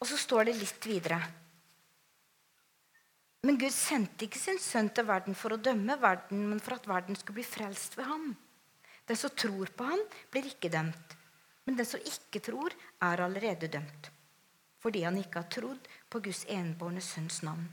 Og 0.00 0.08
så 0.08 0.16
står 0.16 0.48
det 0.48 0.58
litt 0.60 0.86
videre. 0.88 1.20
Men 3.44 3.56
Gud 3.60 3.72
sendte 3.72 4.26
ikke 4.26 4.40
sin 4.40 4.60
sønn 4.60 4.90
til 4.92 5.06
verden 5.08 5.36
for 5.36 5.54
å 5.54 5.60
dømme 5.60 5.96
verden, 6.00 6.42
men 6.50 6.60
for 6.60 6.76
at 6.76 6.88
verden 6.88 7.16
skulle 7.16 7.40
bli 7.40 7.46
frelst 7.46 7.96
ved 7.96 8.08
ham. 8.08 8.30
Den 9.08 9.16
som 9.16 9.32
tror 9.32 9.72
på 9.76 9.86
ham, 9.88 10.02
blir 10.32 10.48
ikke 10.48 10.72
dømt. 10.72 11.16
Men 11.64 11.76
den 11.78 11.88
som 11.88 12.02
ikke 12.04 12.42
tror, 12.44 12.74
er 13.00 13.24
allerede 13.24 13.70
dømt. 13.72 14.10
Fordi 14.80 15.04
han 15.04 15.18
ikke 15.20 15.42
har 15.42 15.52
trodd 15.52 15.88
på 16.08 16.20
Guds 16.24 16.44
enbårne 16.52 17.02
sønns 17.04 17.40
navn. 17.44 17.64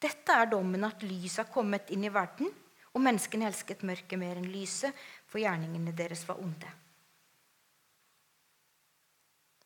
Dette 0.00 0.34
er 0.34 0.50
dommen 0.50 0.86
at 0.86 1.02
lyset 1.04 1.44
har 1.44 1.52
kommet 1.52 1.90
inn 1.94 2.06
i 2.06 2.12
verden, 2.12 2.50
og 2.90 3.02
menneskene 3.04 3.46
elsket 3.46 3.84
mørket 3.86 4.18
mer 4.18 4.38
enn 4.38 4.50
lyset, 4.50 4.94
for 5.30 5.42
gjerningene 5.42 5.94
deres 5.94 6.24
var 6.26 6.40
onde. 6.42 6.70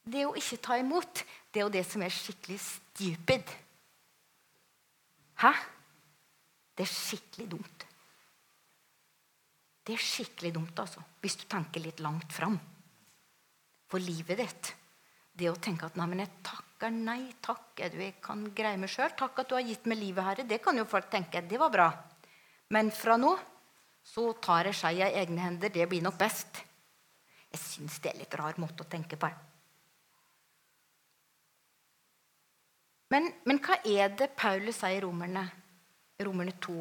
Det 0.05 0.27
å 0.29 0.35
ikke 0.37 0.61
ta 0.61 0.77
imot, 0.77 1.23
det 1.55 1.61
er 1.61 1.69
jo 1.69 1.75
det 1.77 1.85
som 1.87 2.03
er 2.03 2.11
skikkelig 2.11 2.59
stupid. 2.59 3.51
Hæ? 5.39 5.53
Det 6.75 6.83
er 6.83 6.91
skikkelig 6.91 7.47
dumt. 7.53 7.85
Det 9.87 9.95
er 9.95 10.03
skikkelig 10.03 10.51
dumt, 10.57 10.81
altså, 10.83 11.05
hvis 11.23 11.37
du 11.39 11.45
tenker 11.47 11.85
litt 11.85 12.03
langt 12.03 12.35
fram. 12.35 12.57
For 13.87 14.03
livet 14.03 14.41
ditt. 14.41 14.73
Det 15.35 15.51
å 15.51 15.59
tenke 15.59 15.87
at 15.87 15.97
'nei, 15.97 16.07
men 16.11 16.23
jeg 16.25 16.31
takker 16.43 16.91
nei 16.91 17.35
takk, 17.43 17.75
du, 17.77 17.99
jeg 18.03 18.21
kan 18.23 18.45
greie 18.55 18.77
meg 18.77 18.91
sjøl'. 18.91 19.15
'Takk 19.15 19.39
at 19.39 19.49
du 19.49 19.55
har 19.55 19.63
gitt 19.63 19.87
meg 19.87 19.99
livet, 19.99 20.25
Herre'. 20.25 20.49
Det 20.49 20.63
kan 20.63 20.77
jo 20.77 20.85
folk 20.85 21.11
tenke. 21.11 21.43
Det 21.43 21.59
var 21.59 21.71
bra. 21.71 21.89
Men 22.71 22.91
fra 22.91 23.17
nå 23.17 23.39
så 24.03 24.33
tar 24.41 24.67
jeg 24.67 24.75
skeia 24.75 25.11
i 25.11 25.19
egne 25.23 25.41
hender. 25.41 25.69
Det 25.69 25.89
blir 25.89 26.03
nok 26.03 26.19
best. 26.19 26.63
Jeg 27.51 27.61
syns 27.61 27.99
det 28.01 28.11
er 28.11 28.19
litt 28.19 28.35
rar 28.35 28.59
måte 28.59 28.83
å 28.83 28.91
tenke 28.91 29.17
på. 29.17 29.31
Men, 33.13 33.29
men, 33.45 33.61
hva 33.63 33.79
er 33.85 34.15
det 34.17 34.33
Paulus 34.39 34.81
sier 34.81 34.99
i 34.99 35.03
Romerne, 35.05 35.45
Romerne 36.25 36.55
2, 36.63 36.77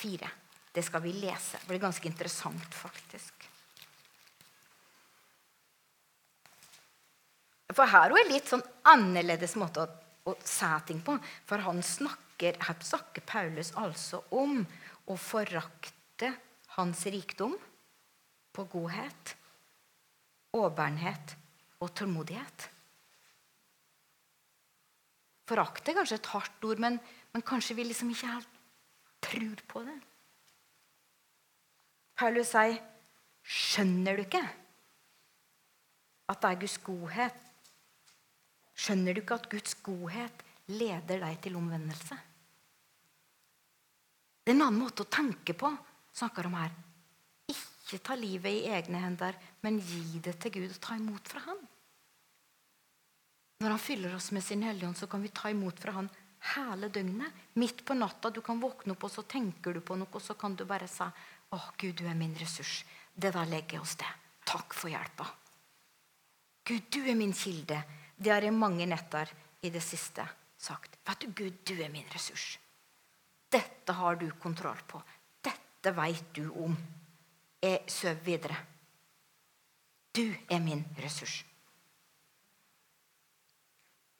4? 0.00 0.30
Det 0.76 0.84
skal 0.84 1.02
vi 1.04 1.12
lese. 1.16 1.60
Det 1.60 1.70
blir 1.70 1.82
ganske 1.82 2.08
interessant, 2.08 2.74
faktisk. 2.74 3.46
For 7.76 7.88
her 7.90 8.12
er 8.12 8.24
det 8.24 8.32
litt 8.32 8.48
sånn 8.48 8.64
annerledes 8.88 9.56
måte 9.60 9.84
å, 9.84 9.88
å 10.30 10.36
se 10.44 10.68
ting 10.88 11.00
på. 11.04 11.16
For 11.48 11.64
han 11.64 11.82
snakker, 11.84 12.60
her 12.62 12.78
snakker 12.84 13.24
Paulus 13.26 13.72
altså 13.76 14.22
om 14.36 14.62
å 15.06 15.16
forakte 15.20 16.32
hans 16.76 17.04
rikdom 17.12 17.56
på 18.56 18.64
godhet, 18.72 19.34
åbernhet 20.56 21.36
og 21.84 21.92
tålmodighet. 21.96 22.70
Forakt 25.46 25.88
er 25.88 25.94
kanskje 26.00 26.18
et 26.18 26.28
hardt 26.32 26.66
ord, 26.66 26.82
men, 26.82 26.98
men 27.32 27.44
kanskje 27.46 27.76
vi 27.78 27.86
liksom 27.86 28.10
ikke 28.10 28.32
helt 28.32 28.60
tror 29.26 29.62
på 29.70 29.82
det. 29.86 29.96
Paulus 32.16 32.50
sier, 32.54 32.78
'Skjønner 33.46 34.16
du 34.16 34.24
ikke 34.24 34.42
at 36.26 36.40
det 36.42 36.50
er 36.50 36.62
Guds 36.62 36.78
godhet?' 36.82 37.42
Skjønner 38.76 39.14
du 39.14 39.22
ikke 39.22 39.38
at 39.38 39.50
Guds 39.50 39.76
godhet 39.86 40.42
leder 40.68 41.22
deg 41.22 41.38
til 41.40 41.54
omvendelse? 41.56 42.16
Det 44.44 44.52
er 44.52 44.58
en 44.58 44.66
annen 44.66 44.82
måte 44.82 45.06
å 45.06 45.10
tenke 45.10 45.56
på, 45.58 45.70
snakker 46.12 46.46
om 46.46 46.58
her. 46.58 46.74
Ikke 47.48 48.02
ta 48.04 48.14
livet 48.18 48.52
i 48.52 48.68
egne 48.76 49.00
hender, 49.00 49.38
men 49.62 49.80
gi 49.80 50.20
det 50.22 50.36
til 50.42 50.58
Gud 50.58 50.74
og 50.74 50.82
ta 50.82 50.98
imot 50.98 51.30
fra 51.30 51.40
Han. 51.46 51.62
Når 53.62 53.72
han 53.72 53.80
fyller 53.80 54.14
oss 54.16 54.30
med 54.36 54.44
sin 54.44 54.62
Hellige 54.62 54.88
Ånd, 54.88 54.98
så 54.98 55.06
kan 55.06 55.22
vi 55.22 55.32
ta 55.32 55.50
imot 55.50 55.80
fra 55.80 55.96
han 55.96 56.10
hele 56.54 56.90
døgnet. 56.92 57.32
Midt 57.56 57.84
på 57.84 57.96
natta 57.96 58.30
du 58.30 58.42
kan 58.44 58.60
våkne 58.60 58.92
opp, 58.92 59.06
og 59.08 59.12
så 59.12 59.24
tenker 59.24 59.72
du 59.72 59.80
på 59.80 59.96
noe, 59.96 60.12
og 60.12 60.22
så 60.22 60.36
kan 60.38 60.56
du 60.56 60.66
bare 60.68 60.88
si 60.90 61.06
å, 61.06 61.60
Gud, 61.78 61.94
du 61.96 62.04
er 62.06 62.18
min 62.18 62.34
ressurs. 62.36 62.82
Det 63.14 63.32
der 63.32 63.48
legger 63.48 63.78
jeg 63.78 63.84
hos 63.84 63.96
deg. 64.02 64.22
Takk 64.46 64.76
for 64.76 64.92
hjelpa. 64.92 65.26
Gud, 66.66 66.90
du 66.92 67.00
er 67.06 67.16
min 67.16 67.32
kilde. 67.34 67.80
Det 68.16 68.32
har 68.32 68.44
jeg 68.44 68.54
mange 68.56 68.86
netter 68.88 69.30
i 69.64 69.70
det 69.72 69.82
siste 69.84 70.26
sagt. 70.58 70.98
Vet 71.06 71.24
du, 71.24 71.32
Gud, 71.32 71.58
du 71.64 71.74
er 71.80 71.92
min 71.92 72.06
ressurs. 72.12 72.58
Dette 73.52 73.94
har 73.96 74.18
du 74.20 74.28
kontroll 74.42 74.80
på. 74.88 75.00
Dette 75.44 75.92
veit 75.96 76.32
du 76.34 76.48
om. 76.50 76.76
Jeg 77.62 77.84
sover 77.90 78.22
videre. 78.26 78.56
Du 80.12 80.26
er 80.50 80.60
min 80.60 80.84
ressurs. 81.00 81.44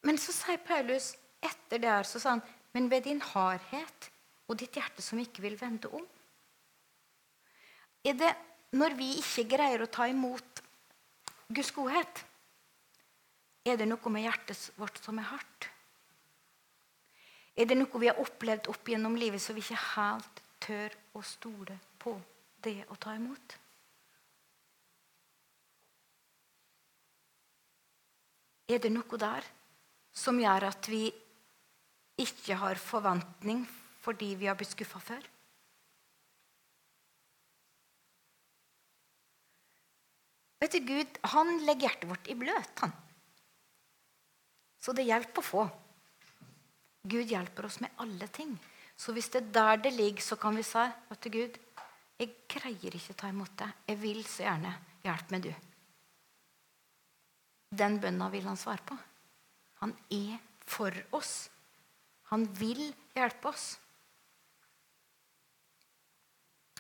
Men 0.07 0.19
så 0.23 0.35
sier 0.35 0.61
Paulus 0.63 1.15
etter 1.43 1.83
det 1.83 1.91
her, 1.91 2.07
så 2.07 2.21
sa 2.23 2.37
han, 2.37 2.45
men 2.77 2.91
ved 2.91 3.07
din 3.09 3.23
hardhet 3.23 4.11
og 4.47 4.59
ditt 4.61 4.77
hjerte 4.79 5.03
som 5.03 5.19
ikke 5.19 5.43
vil 5.43 5.59
vende 5.59 5.91
om 5.91 6.05
Er 8.07 8.15
det 8.15 8.35
når 8.77 8.95
vi 8.99 9.09
ikke 9.19 9.49
greier 9.57 9.83
å 9.83 9.91
ta 9.91 10.07
imot 10.07 10.61
Guds 11.49 11.73
godhet, 11.75 12.23
er 13.67 13.79
det 13.79 13.87
noe 13.89 14.13
med 14.15 14.23
hjertet 14.27 14.71
vårt 14.79 14.99
som 15.03 15.19
er 15.19 15.27
hardt? 15.31 15.69
Er 17.57 17.67
det 17.67 17.79
noe 17.79 18.03
vi 18.03 18.11
har 18.11 18.21
opplevd 18.23 18.69
opp 18.71 18.91
gjennom 18.91 19.17
livet 19.19 19.43
så 19.43 19.55
vi 19.57 19.65
ikke 19.65 19.81
helt 19.97 20.43
tør 20.63 20.95
å 21.19 21.23
stole 21.27 21.79
på 21.99 22.15
det 22.63 22.83
å 22.93 22.99
ta 23.01 23.15
imot? 23.17 23.59
Er 28.71 28.83
det 28.83 28.91
noe 28.93 29.23
der 29.23 29.47
som 30.17 30.39
gjør 30.41 30.71
at 30.71 30.89
vi 30.89 31.05
ikke 32.23 32.57
har 32.57 32.81
forventning 32.81 33.65
fordi 34.05 34.33
vi 34.39 34.49
har 34.49 34.57
blitt 34.59 34.73
skuffa 34.73 35.01
før? 35.03 35.25
Vet 40.63 40.73
du, 40.73 40.81
Gud 40.89 41.19
han 41.35 41.59
legger 41.67 41.91
hjertet 41.91 42.09
vårt 42.11 42.31
i 42.33 42.39
bløt. 42.39 42.81
han. 42.81 42.95
Så 44.81 44.95
det 44.97 45.05
hjelper 45.07 45.43
å 45.43 45.45
få. 45.45 45.67
Gud 47.07 47.31
hjelper 47.31 47.69
oss 47.69 47.79
med 47.83 47.93
alle 48.03 48.27
ting. 48.33 48.57
Så 48.97 49.13
hvis 49.13 49.29
det 49.35 49.43
er 49.43 49.53
der 49.53 49.83
det 49.85 49.93
ligger, 49.95 50.23
så 50.25 50.39
kan 50.41 50.57
vi 50.57 50.65
si 50.65 50.85
vet 51.11 51.23
du, 51.23 51.31
Gud, 51.31 51.59
jeg 52.17 52.33
greier 52.49 52.97
ikke 52.97 53.13
å 53.13 53.21
ta 53.21 53.29
imot 53.29 53.53
det. 53.61 53.69
Jeg 53.91 54.01
vil 54.01 54.23
så 54.25 54.47
gjerne. 54.47 54.73
Hjelp 55.05 55.35
meg, 55.35 55.45
du. 55.45 55.53
Den 57.77 58.01
bønna 58.01 58.31
vil 58.33 58.47
han 58.49 58.59
svare 58.59 58.83
på. 58.87 58.97
Han 59.87 59.95
er 60.11 60.41
for 60.67 60.91
oss. 61.15 61.47
Han 62.33 62.43
vil 62.59 62.89
hjelpe 63.15 63.53
oss. 63.53 63.77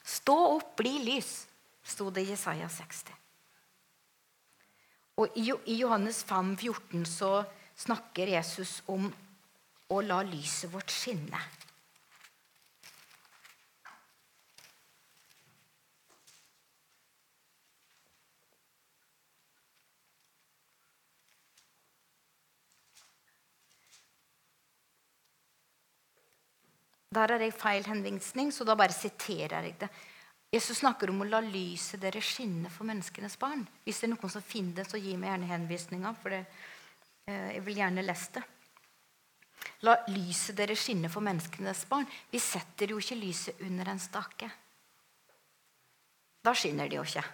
Stå 0.03 0.35
opp, 0.57 0.73
bli 0.81 0.97
lys, 1.05 1.47
sto 1.87 2.09
det 2.11 2.25
i 2.27 2.33
Jesaja 2.33 2.67
60. 2.67 3.13
Og 5.23 5.39
I 5.39 5.79
Johannes 5.79 6.25
5, 6.27 6.57
14 6.59 7.07
så 7.07 7.31
snakker 7.79 8.35
Jesus 8.35 8.81
om 8.91 9.07
å 9.87 10.03
la 10.03 10.19
lyset 10.27 10.73
vårt 10.73 10.91
skinne. 10.91 11.41
Der 27.17 27.33
er 27.33 27.47
jeg 27.47 27.57
feil 27.57 27.87
henvisning, 27.89 28.53
så 28.53 28.67
da 28.69 28.77
bare 28.77 28.93
siterer 28.93 29.65
jeg 29.65 29.79
det. 29.81 29.89
Jesus 30.53 30.83
snakker 30.83 31.11
om 31.11 31.25
å 31.25 31.29
la 31.29 31.41
lyset 31.43 32.01
dere 32.01 32.21
skinne 32.23 32.71
for 32.73 32.87
menneskenes 32.89 33.39
barn. 33.41 33.65
Hvis 33.85 34.03
det 34.03 34.09
er 34.09 34.13
noen 34.15 34.33
som 34.33 34.45
finner 34.45 34.81
det, 34.81 34.87
så 34.89 35.01
gi 35.01 35.17
meg 35.19 35.33
gjerne 35.33 35.49
henvisninga. 35.51 36.13
For 36.21 36.35
det, 36.35 36.45
eh, 37.27 37.57
jeg 37.57 37.65
vil 37.67 37.81
gjerne 37.81 38.05
lese 38.05 38.37
det. 38.37 38.45
La 39.85 39.97
lyset 40.13 40.57
dere 40.57 40.77
skinne 40.79 41.11
for 41.13 41.25
menneskenes 41.25 41.83
barn. 41.91 42.07
Vi 42.31 42.39
setter 42.39 42.93
jo 42.93 43.01
ikke 43.03 43.19
lyset 43.19 43.61
under 43.67 43.91
en 43.91 44.01
stake. 44.01 44.51
Da 46.45 46.55
skinner 46.55 46.89
det 46.89 47.01
jo 47.01 47.05
ikke. 47.05 47.25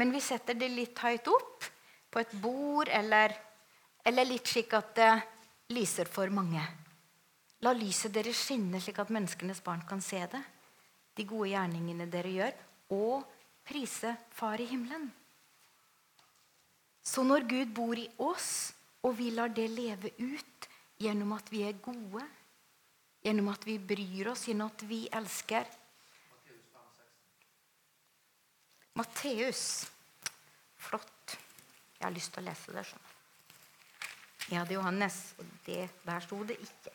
Men 0.00 0.12
vi 0.12 0.20
setter 0.24 0.56
det 0.58 0.72
litt 0.72 0.98
høyt 0.98 1.28
opp, 1.28 1.64
på 2.12 2.20
et 2.20 2.32
bord, 2.42 2.88
eller, 2.92 3.32
eller 4.04 4.28
litt 4.28 4.48
slik 4.48 4.72
at 4.76 4.94
det 4.96 5.12
lyser 5.72 6.08
for 6.10 6.28
mange. 6.28 6.60
La 7.62 7.72
lyset 7.76 8.12
dere 8.14 8.32
skinne 8.34 8.80
slik 8.82 8.98
at 8.98 9.12
menneskenes 9.14 9.62
barn 9.62 9.84
kan 9.86 10.02
se 10.02 10.20
det 10.32 10.42
de 11.16 11.26
gode 11.28 11.50
gjerningene 11.50 12.06
dere 12.10 12.30
gjør, 12.32 12.54
og 12.96 13.24
prise 13.68 14.14
Far 14.32 14.60
i 14.60 14.68
himmelen. 14.70 15.10
Så 17.02 17.24
når 17.26 17.44
Gud 17.50 17.74
bor 17.74 17.98
i 17.98 18.06
oss, 18.22 18.72
og 19.02 19.16
vi 19.18 19.32
lar 19.34 19.52
det 19.52 19.68
leve 19.70 20.12
ut 20.22 20.68
gjennom 21.02 21.34
at 21.36 21.50
vi 21.52 21.64
er 21.66 21.80
gode, 21.82 22.24
gjennom 23.22 23.50
at 23.52 23.66
vi 23.66 23.76
bryr 23.78 24.32
oss, 24.32 24.46
gjennom 24.48 24.70
at 24.72 24.84
vi 24.88 25.04
elsker 25.12 25.68
Matteus. 28.98 29.88
Flott. 30.82 31.36
Jeg 31.96 32.04
har 32.04 32.12
lyst 32.12 32.32
til 32.34 32.42
å 32.42 32.46
lese 32.48 32.74
det. 32.74 32.82
sånn. 32.84 33.06
Jeg 34.50 34.58
hadde 34.58 34.74
Johannes, 34.74 35.20
og 35.38 35.52
det, 35.66 35.86
der 36.04 36.24
sto 36.24 36.42
det 36.44 36.58
ikke. 36.60 36.91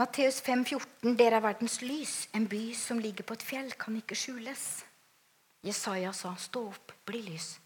Matteus 0.00 0.40
5, 0.40 0.64
14, 0.64 1.16
Dere 1.20 1.36
er 1.36 1.44
verdens 1.44 1.82
lys. 1.84 2.14
En 2.32 2.46
by 2.48 2.70
som 2.76 3.00
ligger 3.00 3.26
på 3.28 3.36
et 3.36 3.44
fjell, 3.44 3.68
kan 3.76 3.96
ikke 3.98 4.16
skjules. 4.16 4.62
Jesaja 5.62 6.14
sa, 6.16 6.32
Stå 6.40 6.64
opp, 6.70 6.94
bli 7.04 7.20
lys. 7.26 7.58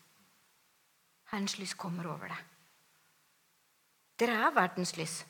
Herrens 1.30 1.54
lys 1.60 1.74
kommer 1.78 2.08
over 2.10 2.32
deg. 2.34 2.42
Dere 4.18 4.40
er 4.42 4.54
verdens 4.56 4.96
lys, 4.98 5.20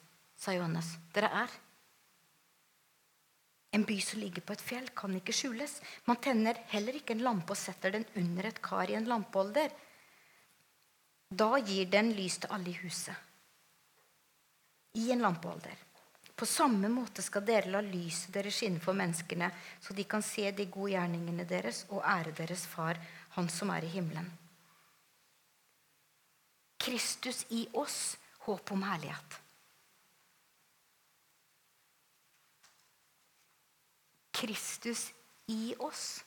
sa 0.41 0.55
Johannes. 0.57 0.95
Dere 1.13 1.29
er. 1.45 1.57
En 3.77 3.85
by 3.85 3.97
som 4.01 4.23
ligger 4.23 4.45
på 4.47 4.55
et 4.57 4.65
fjell, 4.65 4.87
kan 4.97 5.13
ikke 5.19 5.35
skjules. 5.37 5.75
Man 6.09 6.21
tenner 6.25 6.63
heller 6.71 6.97
ikke 6.97 7.13
en 7.13 7.25
lampe 7.27 7.53
og 7.53 7.61
setter 7.61 7.93
den 7.93 8.07
under 8.17 8.49
et 8.49 8.63
kar 8.65 8.89
i 8.89 8.97
en 8.97 9.09
lampeholder. 9.11 9.75
Da 11.29 11.51
gir 11.61 11.91
den 11.93 12.15
lys 12.17 12.39
til 12.41 12.57
alle 12.57 12.73
i 12.73 12.79
huset. 12.81 13.13
I 14.97 15.11
en 15.13 15.27
lampeholder. 15.27 15.77
På 16.37 16.47
samme 16.47 16.89
måte 16.93 17.23
skal 17.25 17.45
dere 17.49 17.71
la 17.73 17.81
lyset 17.81 18.35
deres 18.35 18.59
skinne 18.61 18.81
for 18.85 18.97
menneskene, 18.97 19.49
så 19.81 19.95
de 19.97 20.05
kan 20.05 20.23
se 20.23 20.51
de 20.53 20.67
gode 20.69 20.93
gjerningene 20.93 21.47
deres 21.49 21.87
og 21.89 22.03
ære 22.05 22.35
deres 22.37 22.67
far, 22.69 23.01
Han 23.37 23.49
som 23.53 23.69
er 23.71 23.85
i 23.85 23.89
himmelen. 23.93 24.31
Kristus 26.81 27.45
i 27.51 27.67
oss, 27.75 28.17
håp 28.47 28.73
om 28.73 28.83
herlighet. 28.83 29.41
Kristus 34.33 35.11
i 35.53 35.75
oss 35.79 36.25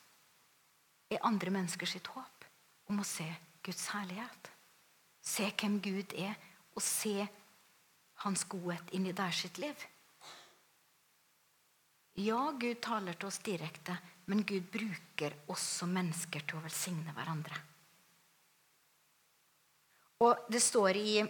er 1.09 1.25
andre 1.25 1.49
mennesker 1.49 1.89
sitt 1.89 2.07
håp 2.13 2.45
om 2.89 3.01
å 3.01 3.07
se 3.07 3.25
Guds 3.65 3.87
herlighet. 3.93 4.51
Se 5.21 5.49
hvem 5.49 5.79
Gud 5.81 6.13
er, 6.13 6.35
og 6.77 6.85
se 6.85 7.25
hans 8.23 8.45
godhet 8.49 8.93
inni 8.93 9.13
der 9.17 9.33
sitt 9.33 9.57
liv. 9.57 9.87
Ja, 12.19 12.51
Gud 12.59 12.81
taler 12.83 13.15
til 13.15 13.29
oss 13.29 13.39
direkte, 13.45 13.95
men 14.27 14.43
Gud 14.43 14.65
bruker 14.73 15.37
som 15.55 15.93
mennesker 15.95 16.43
til 16.43 16.59
å 16.59 16.63
velsigne 16.65 17.13
hverandre. 17.15 17.55
Og 20.19 20.49
det 20.51 20.59
står 20.59 20.99
i, 20.99 21.21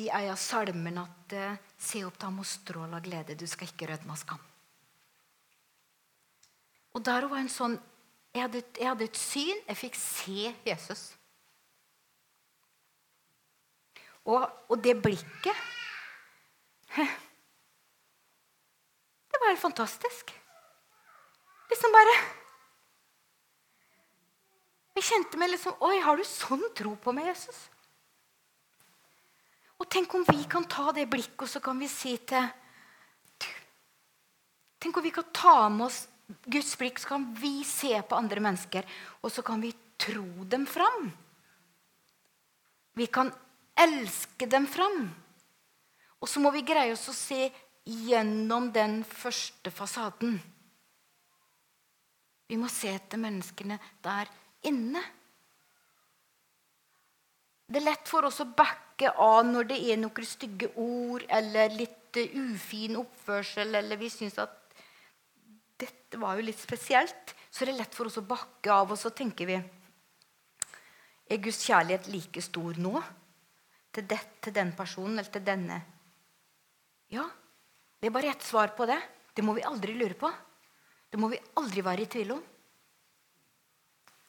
i 0.00 0.06
ei 0.08 0.24
av 0.32 0.38
salmene 0.40 1.04
at 1.04 1.34
eh, 1.36 1.58
Se 1.80 2.02
opp, 2.04 2.18
da 2.20 2.28
må 2.32 2.44
stråle 2.44 2.96
av 2.96 3.04
glede, 3.04 3.36
du 3.36 3.46
skal 3.48 3.68
ikke 3.68 3.86
rødme 3.88 4.12
av 4.12 4.18
skam. 4.20 4.42
Og 6.92 7.04
der 7.04 7.24
var 7.28 7.40
en 7.40 7.52
sånn 7.52 7.78
jeg 8.30 8.44
hadde, 8.44 8.62
jeg 8.78 8.86
hadde 8.86 9.06
et 9.08 9.18
syn. 9.18 9.62
Jeg 9.66 9.78
fikk 9.80 9.96
se 9.98 10.52
Jesus. 10.66 11.06
Og, 14.28 14.44
og 14.70 14.76
det 14.84 14.94
blikket 15.02 15.56
Det 19.40 19.44
var 19.46 19.54
helt 19.54 19.60
fantastisk. 19.60 20.32
Liksom 21.70 21.92
bare 21.94 22.14
Jeg 24.98 25.06
kjente 25.06 25.38
meg 25.40 25.48
liksom 25.54 25.80
Oi, 25.86 25.94
har 26.04 26.18
du 26.18 26.26
sånn 26.28 26.66
tro 26.76 26.92
på 27.00 27.14
meg, 27.16 27.30
Jesus? 27.30 27.56
Og 29.80 29.88
tenk 29.88 30.12
om 30.12 30.26
vi 30.28 30.44
kan 30.44 30.66
ta 30.68 30.90
det 30.92 31.06
blikket, 31.08 31.40
og 31.40 31.48
så 31.48 31.62
kan 31.64 31.80
vi 31.80 31.88
si 31.88 32.18
til 32.28 32.50
Tenk 34.80 35.00
om 35.00 35.04
vi 35.08 35.12
kan 35.16 35.32
ta 35.32 35.56
med 35.72 35.86
oss 35.86 36.02
Guds 36.44 36.76
blikk, 36.76 37.00
så 37.00 37.14
kan 37.14 37.24
vi 37.40 37.64
se 37.64 37.96
på 38.04 38.16
andre 38.20 38.44
mennesker, 38.44 38.84
og 39.24 39.32
så 39.32 39.42
kan 39.44 39.64
vi 39.64 39.72
tro 40.00 40.44
dem 40.52 40.68
fram. 40.68 41.08
Vi 43.00 43.08
kan 43.08 43.32
elske 43.72 44.46
dem 44.46 44.68
fram. 44.68 45.08
Og 46.20 46.28
så 46.28 46.40
må 46.44 46.52
vi 46.52 46.62
greie 46.68 46.92
oss 46.92 47.08
å 47.08 47.16
se 47.16 47.48
gjennom 47.84 48.70
den 48.72 49.00
første 49.04 49.72
fasaden. 49.72 50.38
Vi 52.50 52.58
må 52.58 52.68
se 52.72 52.90
etter 52.90 53.20
menneskene 53.22 53.78
der 54.02 54.30
inne. 54.66 55.02
Det 57.70 57.78
er 57.78 57.86
lett 57.86 58.08
for 58.10 58.26
oss 58.26 58.40
å 58.42 58.48
backe 58.50 59.12
av 59.22 59.44
når 59.46 59.68
det 59.70 59.78
er 59.92 60.00
noen 60.00 60.26
stygge 60.26 60.72
ord 60.82 61.22
eller 61.30 61.70
litt 61.70 62.18
eh, 62.18 62.32
ufin 62.34 62.98
oppførsel, 62.98 63.76
eller 63.78 64.00
vi 64.00 64.10
syns 64.10 64.40
at 64.42 64.56
dette 65.78 66.18
var 66.18 66.36
jo 66.36 66.48
litt 66.48 66.58
spesielt. 66.58 67.36
Så 67.50 67.64
det 67.64 67.76
er 67.76 67.80
lett 67.84 67.94
for 67.94 68.10
oss 68.10 68.18
å 68.18 68.26
bakke 68.26 68.74
av, 68.74 68.90
og 68.90 68.98
så 68.98 69.14
tenker 69.14 69.46
vi 69.46 69.60
Er 71.30 71.38
Guds 71.38 71.62
kjærlighet 71.62 72.10
like 72.10 72.42
stor 72.42 72.78
nå? 72.82 72.96
Til, 73.94 74.06
det, 74.06 74.18
til 74.42 74.54
den 74.54 74.74
personen 74.74 75.18
eller 75.18 75.30
til 75.30 75.46
denne? 75.46 75.78
Ja. 77.14 77.24
Det 78.00 78.08
er 78.08 78.14
bare 78.14 78.32
ett 78.32 78.42
svar 78.42 78.72
på 78.76 78.86
det. 78.88 79.00
Det 79.34 79.44
må 79.44 79.52
vi 79.56 79.66
aldri 79.66 79.94
lure 79.94 80.16
på. 80.16 80.30
Det 81.10 81.18
må 81.20 81.28
vi 81.28 81.40
aldri 81.60 81.84
være 81.84 82.06
i 82.06 82.10
tvil 82.10 82.32
om. 82.32 82.40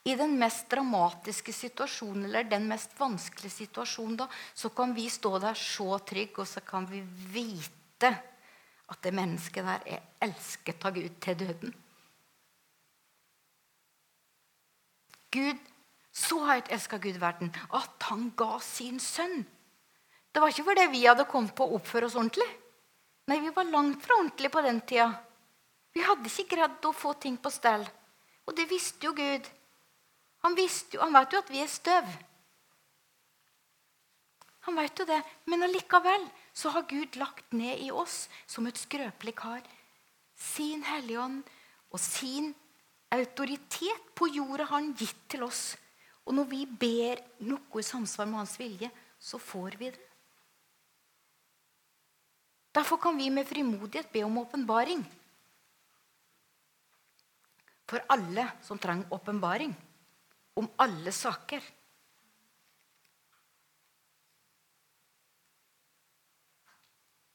I 0.04 0.16
den 0.18 0.34
mest 0.40 0.66
dramatiske 0.70 1.54
situasjonen 1.54 2.26
eller 2.26 2.48
den 2.50 2.66
mest 2.68 2.96
vanskelige 2.98 3.54
situasjonen 3.54 4.18
da, 4.24 4.28
så 4.54 4.72
kan 4.74 4.96
vi 4.98 5.06
stå 5.14 5.36
der 5.44 5.58
så 5.58 6.00
trygge, 6.02 6.42
og 6.42 6.50
så 6.50 6.64
kan 6.66 6.88
vi 6.90 7.04
vite 7.34 8.10
at 8.92 9.04
det 9.06 9.14
mennesket 9.14 9.68
der 9.68 9.86
er 9.86 10.08
elsket 10.26 10.86
av 10.86 10.98
Gud 10.98 11.20
til 11.22 11.38
døden. 11.40 11.76
Gud, 15.32 15.68
Så 16.12 16.42
høyt 16.44 16.68
elska 16.68 16.98
Gud 17.00 17.16
verden 17.22 17.54
at 17.72 18.04
han 18.10 18.34
ga 18.36 18.58
sin 18.60 18.98
sønn. 19.00 19.46
Det 20.32 20.42
var 20.44 20.52
ikke 20.52 20.66
fordi 20.68 20.88
vi 20.92 21.06
hadde 21.06 21.24
kommet 21.24 21.56
på 21.56 21.64
å 21.64 21.78
oppføre 21.78 22.10
oss 22.10 22.18
ordentlig. 22.20 22.48
Nei, 23.30 23.40
vi 23.40 23.54
var 23.54 23.70
langt 23.70 24.02
fra 24.06 24.18
ordentlig 24.18 24.52
på 24.52 24.64
den 24.66 24.82
tida. 24.82 25.12
Vi 25.94 26.04
hadde 26.06 26.32
ikke 26.32 26.56
greid 26.56 26.88
å 26.88 26.96
få 26.96 27.14
ting 27.20 27.38
på 27.38 27.52
stell. 27.54 27.84
Og 28.48 28.56
det 28.58 28.68
visste 28.70 29.06
jo 29.06 29.14
Gud. 29.16 29.48
Han, 30.42 30.58
jo, 30.58 31.02
han 31.04 31.14
vet 31.14 31.34
jo 31.36 31.42
at 31.44 31.52
vi 31.54 31.62
er 31.62 31.70
støv. 31.70 32.08
Han 34.66 34.78
vet 34.78 35.00
jo 35.00 35.06
det. 35.10 35.20
Men 35.50 35.68
allikevel 35.68 36.26
så 36.54 36.74
har 36.74 36.90
Gud 36.90 37.18
lagt 37.22 37.54
ned 37.54 37.84
i 37.86 37.92
oss 37.92 38.26
som 38.50 38.68
et 38.68 38.80
skrøpelig 38.80 39.36
kar 39.38 39.62
sin 40.42 40.84
Hellige 40.84 41.22
Ånd 41.22 41.50
og 41.92 42.02
sin 42.02 42.52
autoritet 43.14 44.12
på 44.18 44.30
jorda 44.32 44.66
har 44.66 44.80
han 44.80 44.94
gitt 44.98 45.28
til 45.32 45.44
oss. 45.46 45.76
Og 46.26 46.36
når 46.38 46.48
vi 46.52 46.62
ber 46.66 47.22
noe 47.48 47.82
i 47.82 47.86
samsvar 47.86 48.30
med 48.30 48.42
hans 48.42 48.56
vilje, 48.60 48.90
så 49.20 49.38
får 49.42 49.78
vi 49.80 49.92
det. 49.92 50.11
Derfor 52.72 52.98
kan 52.98 53.18
vi 53.18 53.30
med 53.30 53.48
frimodighet 53.48 54.12
be 54.12 54.24
om 54.24 54.38
åpenbaring. 54.38 55.04
For 57.92 58.04
alle 58.08 58.48
som 58.64 58.80
trenger 58.80 59.14
åpenbaring 59.14 59.76
om 60.54 60.70
alle 60.80 61.12
saker. 61.12 61.64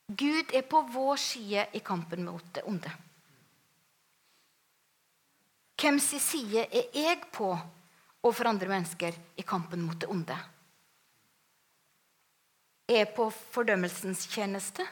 Gud 0.06 0.54
er 0.54 0.62
på 0.62 0.80
vår 0.94 1.16
side 1.20 1.66
i 1.74 1.82
kampen 1.84 2.24
mot 2.24 2.44
det 2.54 2.62
onde. 2.64 2.92
Hvem 5.76 5.98
sin 6.00 6.22
side 6.22 6.62
er 6.70 6.94
jeg 6.94 7.24
på 7.34 7.50
overfor 8.22 8.48
andre 8.48 8.70
mennesker 8.70 9.16
i 9.36 9.44
kampen 9.44 9.82
mot 9.84 9.98
det 10.00 10.08
onde? 10.08 10.36
Er 12.88 13.02
jeg 13.02 13.10
på 13.16 13.26
fordømmelsens 13.34 14.24
tjeneste 14.30 14.86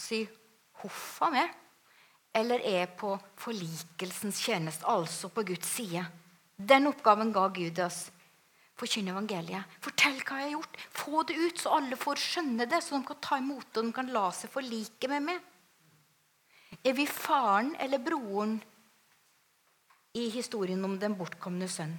og 0.00 0.06
sier 0.06 0.28
'huff 0.80 1.20
a 1.22 1.30
meg'? 1.30 1.56
Eller 2.34 2.62
er 2.64 2.86
på 2.86 3.18
forlikelsens 3.36 4.38
tjeneste, 4.38 4.86
altså 4.86 5.28
på 5.28 5.42
Guds 5.42 5.66
side? 5.66 6.06
Den 6.56 6.86
oppgaven 6.86 7.32
ga 7.32 7.48
Gud 7.48 7.78
oss. 7.84 8.10
Forkynne 8.78 9.12
evangeliet. 9.12 9.64
Fortell 9.82 10.20
hva 10.22 10.38
jeg 10.38 10.46
har 10.46 10.54
gjort. 10.54 10.76
Få 10.90 11.22
det 11.28 11.36
ut, 11.36 11.58
så 11.58 11.74
alle 11.76 11.96
får 11.96 12.16
skjønne 12.16 12.66
det, 12.70 12.80
så 12.82 12.96
de 12.96 13.04
kan 13.04 13.20
ta 13.20 13.38
imot 13.38 13.66
det 13.72 13.82
og 13.82 13.88
de 13.90 13.92
kan 13.92 14.12
la 14.14 14.30
seg 14.32 14.52
forlike 14.54 15.08
med 15.08 15.26
meg. 15.26 15.40
Er 16.84 16.94
vi 16.96 17.06
faren 17.06 17.74
eller 17.82 17.98
broren 17.98 18.62
i 20.16 20.28
historien 20.30 20.84
om 20.84 20.96
den 20.98 21.16
bortkomne 21.18 21.68
sønn? 21.68 21.92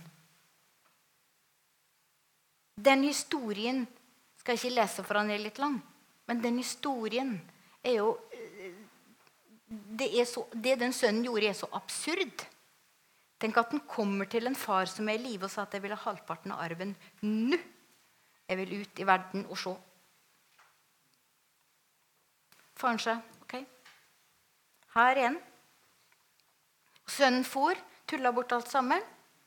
Den 2.81 3.03
historien 3.03 3.83
skal 4.39 4.55
jeg 4.55 4.63
ikke 4.63 4.77
lese 4.79 5.03
for 5.05 5.19
han 5.19 5.29
er 5.29 5.43
litt 5.43 5.59
lang, 5.61 5.75
men 6.25 6.41
den 6.41 6.57
historien 6.57 7.35
er 7.83 7.97
jo 7.99 8.17
Det, 9.71 10.09
er 10.19 10.25
så, 10.27 10.43
det 10.51 10.79
den 10.81 10.91
sønnen 10.91 11.23
gjorde, 11.23 11.47
er 11.47 11.55
så 11.55 11.67
absurd. 11.71 12.41
Tenk 13.39 13.57
at 13.57 13.71
den 13.71 13.79
kommer 13.87 14.27
til 14.27 14.49
en 14.49 14.55
far 14.55 14.89
som 14.91 15.07
er 15.07 15.15
i 15.15 15.23
live, 15.23 15.47
og 15.47 15.51
sa 15.53 15.63
at 15.63 15.73
jeg 15.73 15.81
vil 15.85 15.93
ha 15.95 16.01
halvparten 16.01 16.51
av 16.51 16.59
arven 16.65 16.91
nå. 17.23 17.59
Jeg 18.51 18.59
vil 18.59 18.73
ut 18.81 18.99
i 18.99 19.07
verden 19.07 19.45
og 19.47 19.55
se. 19.55 19.71
Faren 22.75 22.99
sa 22.99 23.15
OK, 23.45 23.55
her 24.97 25.15
er 25.15 25.23
han. 25.29 25.39
Sønnen 27.07 27.47
for, 27.47 27.79
tulla 28.07 28.33
bort 28.35 28.51
alt 28.51 28.67
sammen, 28.67 28.99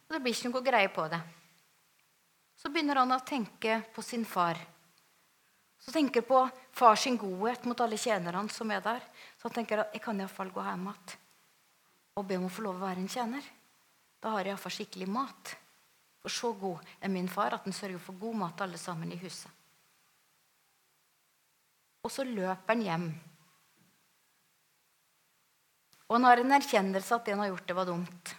og 0.09 0.17
det 0.17 0.23
blir 0.25 0.33
ikke 0.33 0.55
noe 0.55 0.65
greie 0.65 0.91
på 0.93 1.05
det. 1.13 1.21
Så 2.57 2.73
begynner 2.73 3.03
han 3.03 3.13
å 3.13 3.21
tenke 3.27 3.83
på 3.93 4.03
sin 4.05 4.25
far. 4.25 4.57
Så 5.85 5.93
tenker 5.93 6.23
han 6.23 6.29
på 6.29 6.41
far 6.73 6.97
sin 6.97 7.19
godhet 7.21 7.67
mot 7.69 7.81
alle 7.85 7.99
tjenerne 8.01 8.49
som 8.49 8.71
er 8.73 8.81
der. 8.85 9.05
Så 9.37 9.49
han 9.51 9.59
tenker 9.59 9.83
at 9.83 9.93
jeg 9.93 10.03
kan 10.05 10.21
iallfall 10.21 10.53
gå 10.55 10.65
hjem 10.65 10.89
igjen 10.89 11.21
og 12.15 12.27
be 12.31 12.37
om 12.39 12.47
å 12.47 12.53
få 12.53 12.63
lov 12.63 12.79
å 12.79 12.87
være 12.87 13.03
en 13.03 13.11
tjener. 13.11 13.43
Da 14.23 14.31
har 14.31 14.47
jeg 14.47 14.55
iallfall 14.55 14.73
skikkelig 14.77 15.09
mat. 15.11 15.55
For 16.23 16.33
så 16.33 16.53
god 16.57 16.95
er 17.03 17.11
min 17.13 17.29
far 17.29 17.57
at 17.57 17.67
han 17.67 17.75
sørger 17.75 18.01
for 18.01 18.17
god 18.21 18.39
mat 18.41 18.63
alle 18.65 18.79
sammen 18.81 19.11
i 19.13 19.19
huset. 19.21 19.51
Og 22.05 22.13
så 22.13 22.25
løper 22.29 22.71
han 22.71 22.85
hjem. 22.85 23.09
Og 26.07 26.17
han 26.17 26.29
har 26.29 26.41
en 26.41 26.57
erkjennelse 26.57 27.17
at 27.17 27.27
det 27.27 27.35
han 27.35 27.43
har 27.43 27.51
gjort, 27.51 27.67
det 27.69 27.77
var 27.77 27.89
dumt. 27.89 28.35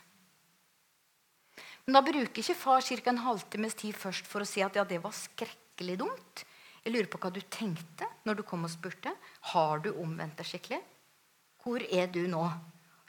Men 1.85 1.97
da 1.97 2.01
bruker 2.05 2.41
ikke 2.41 2.57
far 2.57 2.81
ca. 2.81 3.09
en 3.11 3.23
halvtimes 3.25 3.75
tid 3.77 3.97
først 3.97 4.25
for 4.29 4.41
å 4.41 4.49
si 4.49 4.63
at 4.65 4.77
ja, 4.77 4.85
det 4.87 5.01
var 5.03 5.13
skrekkelig 5.13 5.99
dumt. 6.01 6.45
Jeg 6.85 6.93
lurer 6.93 7.09
på 7.09 7.17
hva 7.17 7.31
du 7.33 7.41
tenkte 7.49 8.05
når 8.27 8.37
du 8.39 8.43
kom 8.45 8.67
og 8.67 8.69
spurte. 8.69 9.09
Har 9.51 9.81
du 9.81 9.89
omvendt 9.97 10.37
deg 10.37 10.45
skikkelig? 10.45 10.81
Hvor 11.65 11.81
er 11.81 12.11
du 12.13 12.21
nå? 12.29 12.43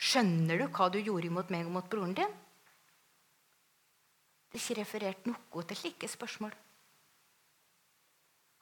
Skjønner 0.00 0.62
du 0.62 0.66
hva 0.72 0.88
du 0.92 0.96
gjorde 1.00 1.32
mot 1.32 1.50
meg 1.52 1.68
og 1.68 1.74
mot 1.76 1.90
broren 1.92 2.16
din? 2.16 2.32
Det 4.48 4.56
er 4.56 4.64
ikke 4.64 4.80
referert 4.80 5.28
noe 5.28 5.66
til 5.68 5.76
slike 5.76 6.08
spørsmål. 6.08 6.54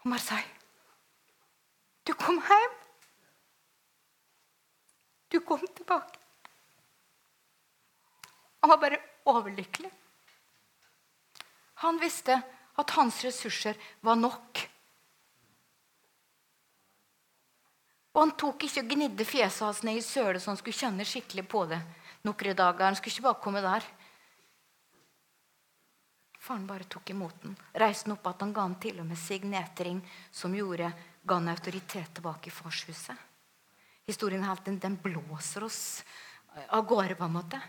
Og 0.02 0.10
Marseille, 0.10 0.60
Du 2.04 2.12
kom 2.12 2.36
hjem. 2.36 2.74
Du 5.32 5.40
kom 5.40 5.62
tilbake. 5.74 6.18
Han 8.60 8.70
var 8.70 8.80
bare 8.82 8.98
overlykkelig. 9.24 9.90
Han 11.84 12.00
visste 12.00 12.36
at 12.76 12.90
hans 12.96 13.22
ressurser 13.24 13.76
var 14.00 14.16
nok. 14.20 14.53
Og 18.14 18.20
han 18.22 18.32
tok 18.38 18.64
ikke 18.66 18.84
og 18.84 18.94
gnidde 18.94 19.26
fjeset 19.26 19.66
hans 19.66 19.82
ned 19.86 19.98
i 19.98 20.06
sølet 20.06 20.42
så 20.42 20.52
han 20.52 20.58
skulle 20.60 20.78
kjenne 20.78 21.06
skikkelig 21.08 21.44
på 21.50 21.64
det 21.70 21.80
noen 22.24 22.56
dager. 22.56 22.86
Han 22.86 22.96
skulle 22.96 23.12
ikke 23.12 23.26
bare 23.26 23.42
komme 23.42 23.62
der. 23.64 23.86
Faren 26.44 26.66
bare 26.68 26.86
tok 26.88 27.10
imot 27.10 27.42
den. 27.42 27.56
Reiste 27.80 28.08
den 28.08 28.16
opp 28.16 28.26
at 28.28 28.42
han 28.44 28.52
ga 28.52 28.66
han 28.66 28.78
til 28.80 29.00
og 29.00 29.08
med 29.08 29.18
signetring 29.18 30.00
som 30.30 30.54
gjorde, 30.54 30.90
ga 31.24 31.38
han 31.40 31.48
autoritet 31.48 32.14
tilbake 32.18 32.50
i 32.50 32.54
farshuset. 32.54 33.16
Historien 34.04 34.44
helt, 34.44 34.64
den, 34.66 34.76
den 34.78 34.98
blåser 35.00 35.64
oss 35.64 36.04
av 36.68 36.84
gårde, 36.84 37.16
på 37.16 37.24
en 37.24 37.38
måte. 37.38 37.60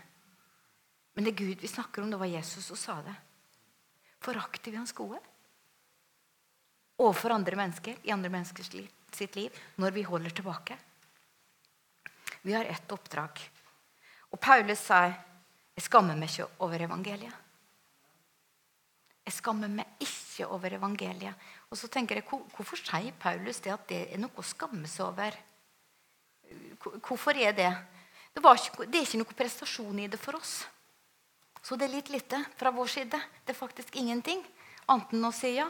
Men 1.16 1.24
det 1.24 1.38
Gud 1.38 1.62
vi 1.62 1.68
snakker 1.68 2.04
om. 2.04 2.10
Det 2.12 2.20
var 2.20 2.28
Jesus 2.28 2.68
som 2.68 2.76
sa 2.76 2.98
det. 3.02 3.14
Forakter 4.20 4.70
vi 4.70 4.76
hans 4.76 4.92
gode? 4.92 5.22
Overfor 7.00 7.32
andre 7.32 7.56
mennesker 7.56 7.96
i 8.04 8.12
andre 8.12 8.30
menneskers 8.32 8.72
liv, 8.72 8.92
sitt 9.14 9.36
liv 9.36 9.54
når 9.76 9.94
vi 9.94 10.04
holder 10.06 10.34
tilbake? 10.34 10.76
Vi 12.42 12.54
har 12.54 12.64
ett 12.64 12.92
oppdrag. 12.92 13.40
Og 14.30 14.40
Paulus 14.40 14.82
sa 14.86 15.06
jeg 15.06 15.84
skammer 15.84 16.16
meg 16.16 16.30
ikke 16.30 16.46
over 16.64 16.82
evangeliet. 16.86 17.42
Jeg 19.26 19.34
skammer 19.34 19.68
meg 19.68 19.98
ikke 20.00 20.46
over 20.54 20.76
evangeliet. 20.78 21.34
Og 21.70 21.78
så 21.78 21.90
tenker 21.90 22.20
jeg, 22.20 22.26
Hvorfor 22.30 22.78
sier 22.78 23.12
Paulus 23.18 23.58
det 23.60 23.74
at 23.74 23.88
det 23.90 24.00
er 24.14 24.22
noe 24.22 24.38
å 24.38 24.46
skamme 24.46 24.86
seg 24.88 25.08
over? 25.08 25.36
Hvorfor 27.02 27.36
er 27.36 27.52
det? 27.56 27.72
Det, 28.32 28.42
ikke, 28.42 28.86
det 28.86 29.00
er 29.00 29.08
ikke 29.08 29.20
noe 29.20 29.36
prestasjon 29.36 29.98
i 30.04 30.08
det 30.12 30.20
for 30.22 30.38
oss. 30.38 30.60
Så 31.66 31.74
det 31.74 31.88
er 31.88 31.96
litt 31.96 32.12
lite 32.14 32.38
fra 32.56 32.70
vår 32.70 32.92
side. 32.92 33.20
Det 33.42 33.52
er 33.52 33.58
faktisk 33.58 33.96
ingenting 33.98 34.44
annet 34.86 35.16
enn 35.16 35.26
å 35.26 35.32
si 35.34 35.56
ja. 35.56 35.66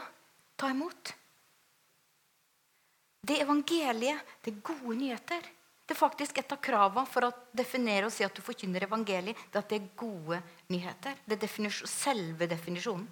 Ta 0.61 0.69
imot. 0.73 1.15
Det 3.27 3.41
evangeliet, 3.43 4.35
det 4.45 4.53
er 4.53 4.65
gode 4.65 4.97
nyheter. 4.99 5.47
Det 5.87 5.95
er 5.95 5.99
faktisk 5.99 6.39
et 6.39 6.53
av 6.53 6.59
kravene 6.63 7.07
for 7.11 7.29
å 7.29 7.35
definere 7.55 8.09
og 8.09 8.15
si 8.15 8.25
at 8.27 8.35
du 8.35 8.43
forkynner 8.43 8.87
evangeliet, 8.87 9.39
det 9.51 9.59
er 9.59 9.65
at 9.65 9.71
det 9.71 9.79
er 9.79 9.93
gode 9.99 10.41
nyheter. 10.71 11.19
Det 11.27 11.39
er 11.39 11.87
selve 11.91 12.49
definisjonen. 12.51 13.07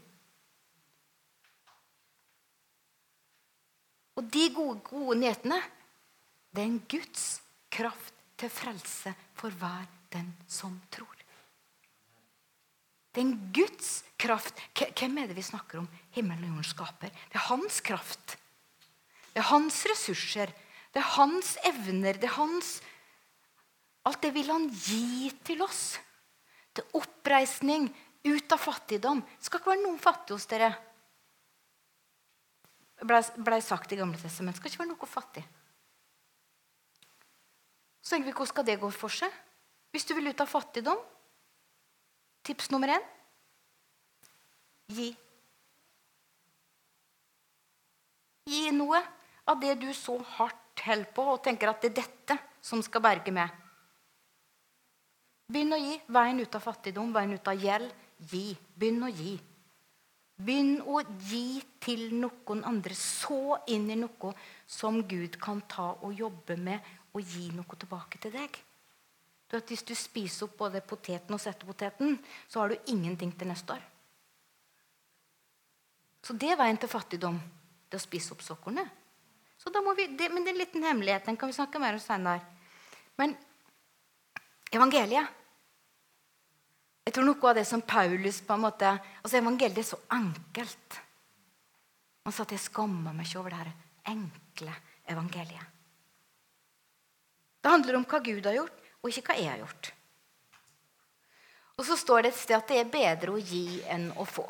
Og 4.15 4.31
de 4.31 4.45
gode, 4.55 4.79
gode 4.87 5.19
nyhetene, 5.19 5.59
det 6.55 6.63
er 6.63 6.71
en 6.71 6.83
Guds 6.91 7.25
kraft 7.75 8.15
til 8.39 8.51
frelse 8.51 9.15
for 9.35 9.55
hver 9.59 9.89
den 10.15 10.31
som 10.47 10.77
tror. 10.95 11.11
Det 13.15 13.23
er 13.23 13.27
en 13.27 13.53
Guds 13.55 13.91
kraft. 14.19 14.59
Hvem 14.75 15.19
er 15.19 15.31
det 15.31 15.39
vi 15.39 15.47
snakker 15.47 15.83
om? 15.83 15.91
Himmelen 16.15 16.49
og 16.49 16.57
jorden 16.57 16.71
skaper. 16.71 17.15
Det 17.31 17.39
er 17.39 17.47
hans 17.51 17.79
kraft. 17.87 18.37
Det 19.35 19.43
er 19.43 19.51
hans 19.51 19.81
ressurser. 19.91 20.53
Det 20.95 21.03
er 21.03 21.15
hans 21.17 21.57
evner. 21.67 22.19
Det 22.19 22.31
er 22.31 22.39
hans 22.39 22.79
Alt 24.05 24.21
det 24.21 24.35
vil 24.35 24.51
han 24.53 24.67
gi 24.69 25.31
til 25.49 25.63
oss. 25.65 25.97
Til 26.77 26.85
oppreisning, 26.99 27.87
ut 28.25 28.53
av 28.53 28.61
fattigdom. 28.61 29.23
Det 29.25 29.49
skal 29.49 29.63
ikke 29.63 29.71
være 29.73 29.81
noen 29.81 30.01
fattige 30.01 30.37
hos 30.37 30.45
dere. 30.51 30.69
Det 33.01 33.09
ble 33.47 33.61
sagt 33.65 33.95
i 33.97 33.99
Gamle 33.99 34.21
testament. 34.21 34.57
Det 34.57 34.61
skal 34.61 34.73
ikke 34.73 34.83
være 34.83 34.91
noe 34.93 35.09
fattig. 35.09 35.45
Så 38.05 38.13
tenker 38.13 38.29
vi, 38.29 38.37
Hvordan 38.37 38.53
skal 38.53 38.69
det 38.69 38.79
gå 38.83 38.93
for 38.93 39.13
seg? 39.13 39.41
Hvis 39.95 40.05
du 40.05 40.13
vil 40.19 40.29
ut 40.29 40.45
av 40.45 40.51
fattigdom 40.51 41.01
Tips 42.45 42.69
nummer 42.69 42.91
én 42.93 43.05
gi. 44.93 45.07
Gi 48.45 48.67
noe 48.77 49.01
av 49.51 49.61
det 49.61 49.75
du 49.81 49.91
så 49.95 50.19
hardt 50.37 50.61
holder 50.85 51.11
på, 51.15 51.25
og 51.35 51.43
tenker 51.45 51.71
at 51.71 51.83
det 51.83 51.93
er 51.93 52.03
dette 52.03 52.39
som 52.65 52.83
skal 52.85 53.03
berge 53.05 53.33
meg. 53.35 53.53
Begynn 55.53 55.75
å 55.77 55.81
gi. 55.81 55.97
Veien 56.09 56.41
ut 56.41 56.57
av 56.57 56.65
fattigdom, 56.65 57.13
veien 57.15 57.37
ut 57.37 57.51
av 57.51 57.61
gjeld. 57.61 57.91
Gi. 58.31 58.47
Begynn 58.75 59.05
å 59.05 59.11
gi. 59.13 59.35
Begynn 60.35 60.79
å 60.89 61.03
gi 61.29 61.63
til 61.85 62.09
noen 62.17 62.65
andre. 62.67 62.97
Så 62.99 63.59
inn 63.71 63.91
i 63.93 63.99
noe 64.01 64.33
som 64.67 65.03
Gud 65.07 65.39
kan 65.41 65.63
ta 65.69 65.93
og 66.01 66.15
jobbe 66.17 66.57
med, 66.59 66.81
og 67.15 67.23
gi 67.23 67.51
noe 67.55 67.79
tilbake 67.79 68.19
til 68.19 68.35
deg. 68.35 68.57
Du 69.47 69.55
vet, 69.55 69.69
hvis 69.71 69.85
du 69.87 69.93
spiser 69.95 70.49
opp 70.49 70.57
både 70.65 70.81
poteten 70.83 71.37
og 71.37 71.43
settepoteten, 71.43 72.17
så 72.49 72.63
har 72.63 72.73
du 72.73 72.91
ingenting 72.91 73.31
til 73.37 73.53
neste 73.53 73.77
år. 73.77 73.85
Så 76.25 76.35
det 76.41 76.55
er 76.55 76.59
veien 76.59 76.81
til 76.81 76.91
fattigdom. 76.91 77.37
Det 77.87 78.01
å 78.01 78.03
spise 78.03 78.33
opp 78.35 78.43
såkornet. 78.43 79.04
Så 79.65 79.73
da 79.73 79.81
må 79.81 79.95
vi, 79.97 80.07
det, 80.13 80.29
men 80.29 80.45
det 80.45 80.53
er 80.53 80.59
en 80.59 80.61
liten 80.61 80.85
hemmelighet. 80.85 81.25
Den 81.25 81.39
kan 81.41 81.49
vi 81.49 81.57
snakke 81.57 81.81
mer 81.81 81.97
om 81.97 82.03
senere. 82.03 82.45
Men 83.17 83.33
evangeliet 84.75 85.41
Jeg 87.05 87.13
tror 87.15 87.27
noe 87.29 87.49
av 87.51 87.59
det 87.59 87.67
som 87.69 87.83
Paulus 87.85 88.39
på 88.41 88.55
en 88.55 88.63
måte, 88.65 88.91
altså 89.21 89.37
Evangeliet 89.37 89.83
er 89.83 89.85
så 89.85 89.99
enkelt. 90.17 90.97
Han 92.25 92.33
sa 92.33 92.47
at 92.47 92.55
jeg 92.57 92.65
skammer 92.65 93.13
meg 93.13 93.29
ikke 93.29 93.43
over 93.43 93.53
det 93.53 93.59
her 93.61 93.73
enkle 94.15 94.77
evangeliet. 95.13 95.67
Det 97.61 97.73
handler 97.73 97.99
om 97.99 98.07
hva 98.09 98.21
Gud 98.25 98.49
har 98.49 98.57
gjort, 98.57 98.81
og 99.01 99.11
ikke 99.11 99.27
hva 99.29 99.37
jeg 99.41 99.51
har 99.51 99.61
gjort. 99.61 99.91
Og 101.77 101.87
så 101.89 101.97
står 102.01 102.25
det 102.25 102.33
et 102.33 102.41
sted 102.41 102.57
at 102.57 102.71
det 102.71 102.81
er 102.81 102.93
bedre 102.93 103.35
å 103.35 103.41
gi 103.41 103.83
enn 103.91 104.11
å 104.21 104.25
få. 104.29 104.45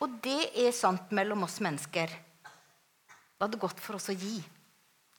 Og 0.00 0.18
det 0.24 0.50
er 0.58 0.74
sant 0.74 1.10
mellom 1.14 1.44
oss 1.44 1.58
mennesker. 1.62 2.10
Da 3.40 3.46
er 3.48 3.54
det 3.54 3.62
godt 3.62 3.78
for 3.80 3.96
oss 3.96 4.10
å 4.12 4.14
gi. 4.20 4.36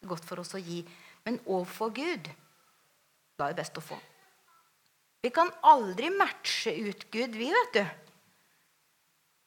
Godt 0.05 0.25
for 0.29 0.43
oss 0.43 0.53
å 0.53 0.61
gi. 0.61 0.83
Men 1.25 1.39
overfor 1.41 1.89
Gud, 1.97 2.27
da 3.33 3.47
er 3.47 3.55
det 3.55 3.63
best 3.63 3.79
å 3.81 3.81
få. 3.81 3.97
Vi 5.25 5.31
kan 5.33 5.49
aldri 5.65 6.11
matche 6.13 6.73
ut 6.85 7.07
Gud, 7.13 7.33
vi, 7.33 7.47
vet 7.49 7.79
du. 7.79 7.81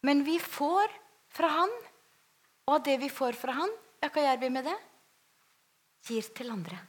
Men 0.06 0.24
vi 0.26 0.40
får 0.42 0.90
fra 1.34 1.52
Han. 1.54 1.76
Og 2.66 2.74
av 2.78 2.82
det 2.86 2.96
vi 2.98 3.12
får 3.12 3.38
fra 3.38 3.54
Han, 3.60 3.70
ja, 4.02 4.10
hva 4.10 4.26
gjør 4.26 4.42
vi 4.42 4.50
med 4.56 4.66
det? 4.66 4.76
Gir 6.08 6.26
til 6.34 6.50
andre. 6.50 6.80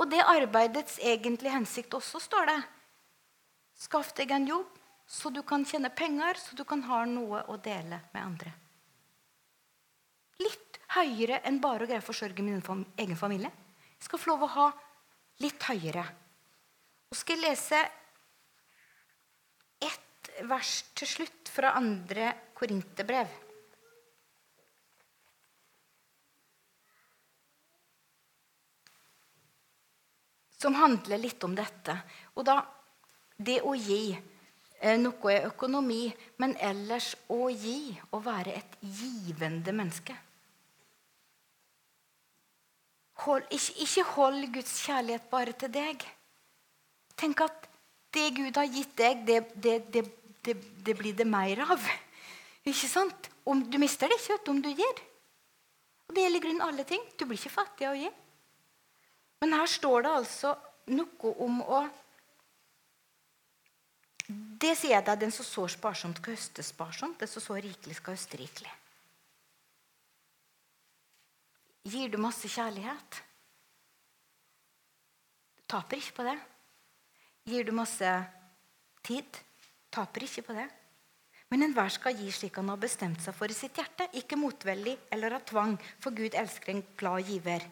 Og 0.00 0.08
det 0.08 0.24
arbeidets 0.24 0.96
egentlige 1.04 1.52
hensikt 1.52 1.98
også, 2.00 2.22
står 2.22 2.48
det. 2.48 2.58
Skaff 3.84 4.16
deg 4.16 4.32
en 4.32 4.48
jobb, 4.48 4.80
så 5.04 5.28
du 5.28 5.42
kan 5.44 5.68
tjene 5.68 5.92
penger, 5.92 6.40
så 6.40 6.56
du 6.56 6.64
kan 6.64 6.80
ha 6.88 7.04
noe 7.04 7.44
å 7.52 7.60
dele 7.60 8.00
med 8.14 8.22
andre 8.24 8.56
høyere 10.96 11.40
enn 11.48 11.60
bare 11.62 11.84
å 11.84 11.88
greie 11.88 12.02
å 12.02 12.06
forsørge 12.06 12.44
min 12.44 12.60
egen 12.60 13.18
familie. 13.18 13.50
Jeg 13.96 14.08
skal 14.08 14.20
få 14.20 14.32
lov 14.32 14.46
å 14.46 14.54
ha 14.56 14.68
litt 15.42 15.62
høyere. 15.68 16.04
Og 17.12 17.18
skal 17.18 17.38
jeg 17.38 17.44
lese 17.44 17.80
ett 19.82 20.32
vers 20.48 20.74
til 20.96 21.10
slutt 21.10 21.50
fra 21.52 21.74
andre 21.78 22.32
Korinterbrev. 22.56 23.38
Som 30.62 30.78
handler 30.78 31.18
litt 31.18 31.42
om 31.42 31.56
dette. 31.58 31.96
Og 32.38 32.46
da 32.46 32.60
det 33.42 33.58
å 33.66 33.72
gi 33.74 34.12
eh, 34.14 34.98
noe 35.00 35.32
er 35.32 35.48
økonomi, 35.48 36.04
men 36.38 36.54
ellers 36.62 37.16
å 37.34 37.48
gi, 37.50 37.96
å 38.14 38.20
være 38.22 38.54
et 38.60 38.76
givende 38.80 39.74
menneske. 39.74 40.14
Hold, 43.22 43.44
ikke, 43.54 43.74
ikke, 43.84 44.06
hold 44.16 44.46
Guds 44.54 44.78
kjærlighet 44.86 45.28
bare 45.30 45.52
til 45.58 45.70
deg. 45.72 46.06
Tenk 47.18 47.44
at 47.44 47.68
det 48.12 48.32
Gud 48.36 48.58
har 48.58 48.68
gitt 48.68 48.96
deg, 48.98 49.22
det, 49.28 49.38
det, 49.62 49.76
det, 49.94 50.56
det 50.86 50.96
blir 50.98 51.14
det 51.16 51.26
mer 51.28 51.62
av. 51.68 51.86
Ikke 52.62 52.90
sant? 52.90 53.30
Om, 53.46 53.64
du 53.70 53.78
mister 53.82 54.10
det 54.10 54.18
ikke 54.20 54.52
om 54.52 54.60
du 54.62 54.70
gir. 54.70 55.02
Og 56.08 56.14
Det 56.14 56.24
gjelder 56.24 56.38
i 56.38 56.44
grunnen 56.44 56.66
alle 56.66 56.84
ting. 56.86 57.02
Du 57.18 57.24
blir 57.24 57.38
ikke 57.38 57.54
fattig 57.54 57.88
av 57.88 57.96
å 57.96 58.02
gi. 58.02 58.10
Men 59.42 59.56
her 59.58 59.70
står 59.70 60.04
det 60.04 60.14
altså 60.20 60.54
noe 60.92 61.34
om 61.42 61.62
å 61.62 61.82
Det 64.62 64.70
sier 64.78 64.94
jeg 64.94 65.04
deg, 65.04 65.18
den 65.18 65.32
som 65.34 65.44
sår 65.44 65.72
sparsomt, 65.74 66.20
skal 66.20 66.36
høste 66.36 66.62
sparsomt. 66.62 67.18
Den 67.20 67.28
som 67.28 67.42
sår 67.42 67.64
rikelig, 67.66 67.96
skal 67.98 68.14
høste 68.14 68.38
rikelig. 68.38 68.70
Gir 71.92 72.08
du 72.08 72.16
masse 72.16 72.48
kjærlighet? 72.48 73.18
Du 75.58 75.64
taper 75.68 76.00
ikke 76.00 76.14
på 76.20 76.24
det. 76.24 76.38
Gir 77.50 77.66
du 77.68 77.72
masse 77.76 78.12
tid? 79.04 79.42
Taper 79.92 80.24
ikke 80.24 80.46
på 80.46 80.56
det. 80.56 80.68
Men 81.52 81.66
enhver 81.66 81.92
skal 81.92 82.16
gi 82.16 82.30
slik 82.32 82.56
han 82.56 82.70
har 82.72 82.80
bestemt 82.80 83.20
seg 83.20 83.36
for 83.36 83.52
i 83.52 83.56
sitt 83.56 83.76
hjerte, 83.76 84.06
ikke 84.16 84.38
motveldig 84.40 84.94
eller 85.12 85.36
av 85.36 85.44
tvang, 85.44 85.74
for 86.00 86.16
Gud 86.16 86.32
elsker 86.32 86.72
en 86.72 86.80
glad 86.96 87.28
giver. 87.28 87.66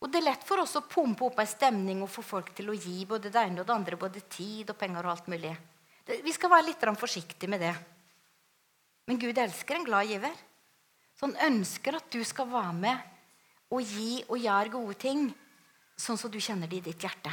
Og 0.00 0.08
Det 0.08 0.20
er 0.22 0.26
lett 0.30 0.48
for 0.48 0.60
oss 0.60 0.72
å 0.76 0.86
pumpe 0.88 1.26
opp 1.28 1.38
en 1.40 1.48
stemning 1.48 2.00
og 2.04 2.12
få 2.12 2.24
folk 2.24 2.54
til 2.56 2.72
å 2.72 2.76
gi 2.76 3.04
både 3.08 3.28
det 3.32 3.40
ene 3.40 3.60
og 3.60 3.68
det 3.68 3.76
andre, 3.76 4.00
både 4.00 4.24
tid 4.32 4.72
og 4.72 4.80
penger 4.80 5.04
og 5.04 5.12
alt 5.12 5.28
mulig. 5.32 5.52
Vi 6.24 6.32
skal 6.36 6.52
være 6.52 6.70
litt 6.70 6.88
forsiktige 7.00 7.48
med 7.52 7.60
det. 7.60 7.74
Men 9.08 9.20
Gud 9.20 9.38
elsker 9.38 9.76
en 9.76 9.84
glad 9.84 10.08
giver. 10.08 10.36
Han 11.24 11.38
ønsker 11.40 11.96
at 11.96 12.10
du 12.12 12.20
skal 12.26 12.50
være 12.52 12.72
med 12.76 13.12
og 13.72 13.80
gi 13.80 14.20
og 14.28 14.36
gjøre 14.36 14.72
gode 14.74 14.96
ting, 15.00 15.22
sånn 15.96 16.18
som 16.20 16.28
du 16.28 16.36
kjenner 16.36 16.68
det 16.68 16.82
i 16.82 16.84
ditt 16.90 17.00
hjerte. 17.00 17.32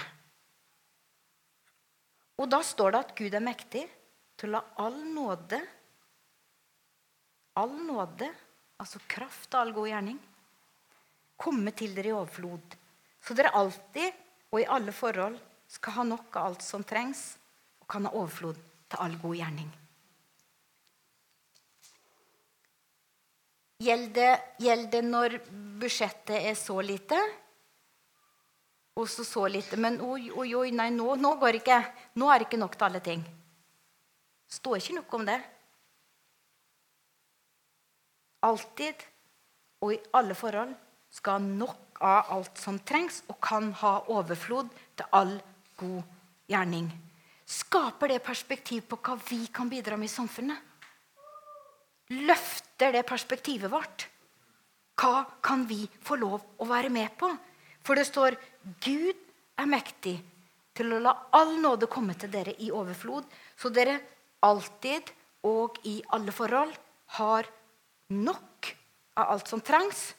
Og 2.39 2.47
da 2.49 2.61
står 2.63 2.93
det 2.93 3.01
at 3.03 3.11
Gud 3.17 3.35
er 3.35 3.43
mektig 3.43 3.83
til 4.39 4.49
å 4.49 4.55
la 4.55 4.63
all 4.85 4.97
nåde 5.11 5.59
All 7.59 7.73
nåde, 7.83 8.29
altså 8.79 9.01
kraft 9.11 9.51
og 9.51 9.59
all 9.59 9.73
god 9.75 9.89
gjerning, 9.89 10.19
komme 11.35 11.73
til 11.75 11.91
dere 11.91 12.13
i 12.13 12.15
overflod, 12.15 12.77
så 13.19 13.35
dere 13.35 13.51
alltid 13.59 14.21
og 14.53 14.61
i 14.61 14.69
alle 14.71 14.95
forhold 14.95 15.35
skal 15.67 15.97
ha 15.97 16.05
nok 16.13 16.39
av 16.39 16.47
alt 16.53 16.63
som 16.63 16.87
trengs, 16.87 17.25
og 17.83 17.91
kan 17.91 18.07
ha 18.07 18.15
overflod 18.15 18.55
til 18.87 19.03
all 19.03 19.19
god 19.19 19.35
gjerning. 19.35 19.67
Gjelder 23.81 24.89
det, 24.91 25.01
når 25.01 25.39
budsjettet 25.81 26.37
er 26.51 26.57
så 26.59 26.77
lite? 26.85 27.17
Og 28.99 29.07
så 29.09 29.25
så 29.25 29.47
lite. 29.49 29.79
Men 29.79 29.97
oi, 30.05 30.29
oi, 30.29 30.49
oi, 30.55 30.69
nei, 30.75 30.89
nå, 30.93 31.15
nå 31.17 31.33
går 31.41 31.55
det 31.55 31.63
ikke. 31.63 31.79
Nå 32.21 32.29
er 32.29 32.41
det 32.41 32.49
ikke 32.49 32.61
nok 32.61 32.77
til 32.77 32.89
alle 32.89 33.01
ting. 33.05 33.23
står 34.51 34.77
ikke 34.77 34.97
noe 34.99 35.17
om 35.17 35.25
det. 35.25 35.39
Alltid 38.43 39.05
og 39.81 39.93
i 39.95 39.99
alle 40.17 40.35
forhold 40.37 40.73
skal 41.11 41.41
nok 41.41 42.01
av 42.01 42.31
alt 42.33 42.57
som 42.57 42.79
trengs, 42.79 43.21
og 43.29 43.37
kan 43.43 43.71
ha 43.81 43.99
overflod 44.09 44.69
til 44.97 45.05
all 45.13 45.35
god 45.77 46.01
gjerning. 46.49 46.89
Skaper 47.45 48.13
det 48.13 48.23
perspektiv 48.25 48.85
på 48.89 48.97
hva 48.97 49.17
vi 49.29 49.45
kan 49.53 49.69
bidra 49.69 49.97
med 49.97 50.09
i 50.09 50.13
samfunnet? 50.13 50.57
Løfter 52.81 52.97
det 52.97 53.05
perspektivet 53.05 53.69
vårt? 53.69 54.07
Hva 54.97 55.21
kan 55.45 55.67
vi 55.69 55.83
få 56.01 56.15
lov 56.17 56.41
å 56.57 56.65
være 56.65 56.89
med 56.89 57.13
på? 57.13 57.27
For 57.85 57.93
det 57.93 58.07
står 58.09 58.33
Gud 58.81 59.19
er 59.61 59.69
mektig 59.69 60.15
til 60.73 60.95
å 60.95 61.01
la 61.03 61.13
all 61.37 61.59
nåde 61.61 61.85
komme 61.85 62.15
til 62.17 62.31
dere 62.33 62.55
i 62.57 62.71
overflod, 62.73 63.27
så 63.53 63.69
dere 63.69 63.99
alltid 64.41 65.13
og 65.45 65.77
i 65.85 65.99
alle 66.09 66.33
forhold 66.33 66.73
har 67.21 67.45
nok 68.09 68.71
av 69.21 69.35
alt 69.35 69.53
som 69.53 69.61
trengs, 69.61 70.15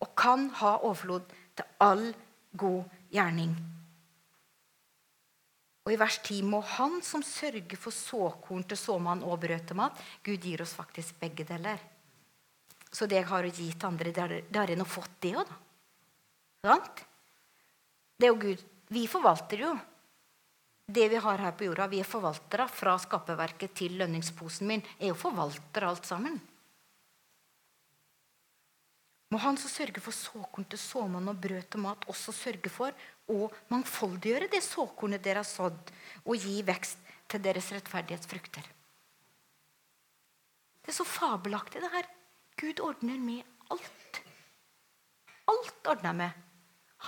og 0.00 0.16
kan 0.16 0.48
ha 0.56 0.78
overflod 0.78 1.28
til 1.52 1.68
all 1.84 2.06
god 2.56 2.96
gjerning. 3.12 3.52
Og 5.82 5.92
I 5.92 5.98
vers 5.98 6.18
10 6.22 6.44
må 6.46 6.60
Han 6.76 7.00
som 7.02 7.24
sørger 7.26 7.78
for 7.80 7.94
såkorn 7.94 8.62
til 8.68 8.78
såmann 8.78 9.24
og 9.26 9.40
brød 9.42 9.74
mat 9.78 9.98
Gud 10.22 10.44
gir 10.44 10.62
oss 10.62 10.76
faktisk 10.78 11.18
begge 11.20 11.46
deler. 11.48 11.80
Så 12.92 13.08
det 13.08 13.18
jeg 13.18 13.30
har 13.30 13.46
å 13.48 13.50
gi 13.50 13.70
til 13.72 13.88
andre, 13.88 14.12
det 14.12 14.58
har 14.58 14.68
jeg 14.68 14.78
nå 14.78 14.84
fått 14.84 15.16
det 15.24 15.32
òg, 15.40 15.48
da. 15.48 16.76
Det 18.18 18.28
er 18.28 18.30
jo 18.30 18.42
Gud. 18.42 18.60
Vi 18.92 19.06
forvalter 19.10 19.64
jo 19.64 19.72
det 20.92 21.08
vi 21.08 21.20
har 21.24 21.40
her 21.40 21.54
på 21.56 21.66
jorda. 21.66 21.88
Vi 21.88 22.02
er 22.02 22.06
forvaltere 22.06 22.68
fra 22.70 22.98
skaperverket 23.00 23.74
til 23.80 23.96
lønningsposen 23.98 24.68
min. 24.68 24.84
Jeg 24.98 25.08
er 25.08 25.14
jo 25.14 25.18
forvalter 25.18 25.88
alt 25.88 26.06
sammen. 26.06 26.36
Må 29.32 29.38
Han 29.40 29.56
som 29.56 29.70
sørger 29.72 30.02
for 30.04 30.12
såkorn 30.12 30.66
til 30.68 30.80
såmann 30.80 31.30
og 31.30 31.38
brød 31.40 31.70
til 31.72 31.80
mat, 31.80 32.04
også 32.12 32.34
sørge 32.36 32.68
for 32.72 32.92
å 33.32 33.48
mangfoldiggjøre 33.72 34.50
det 34.52 34.60
såkornet 34.66 35.22
dere 35.24 35.40
har 35.40 35.48
sådd, 35.48 35.92
og 36.26 36.36
gi 36.36 36.58
vekst 36.66 37.00
til 37.32 37.40
deres 37.40 37.70
rettferdighetsfrukter. 37.72 38.66
Det 40.82 40.92
er 40.92 40.98
så 40.98 41.06
fabelaktig, 41.08 41.80
det 41.80 41.92
her. 41.94 42.10
Gud 42.60 42.82
ordner 42.84 43.16
med 43.22 43.70
alt. 43.72 44.20
Alt 45.48 45.88
ordner 45.94 46.18
med. 46.18 46.42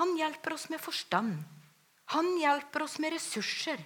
Han 0.01 0.17
hjelper 0.17 0.57
oss 0.57 0.71
med 0.73 0.81
forstand. 0.81 1.37
Han 2.17 2.33
hjelper 2.41 2.87
oss 2.87 2.97
med 3.03 3.13
ressurser. 3.19 3.85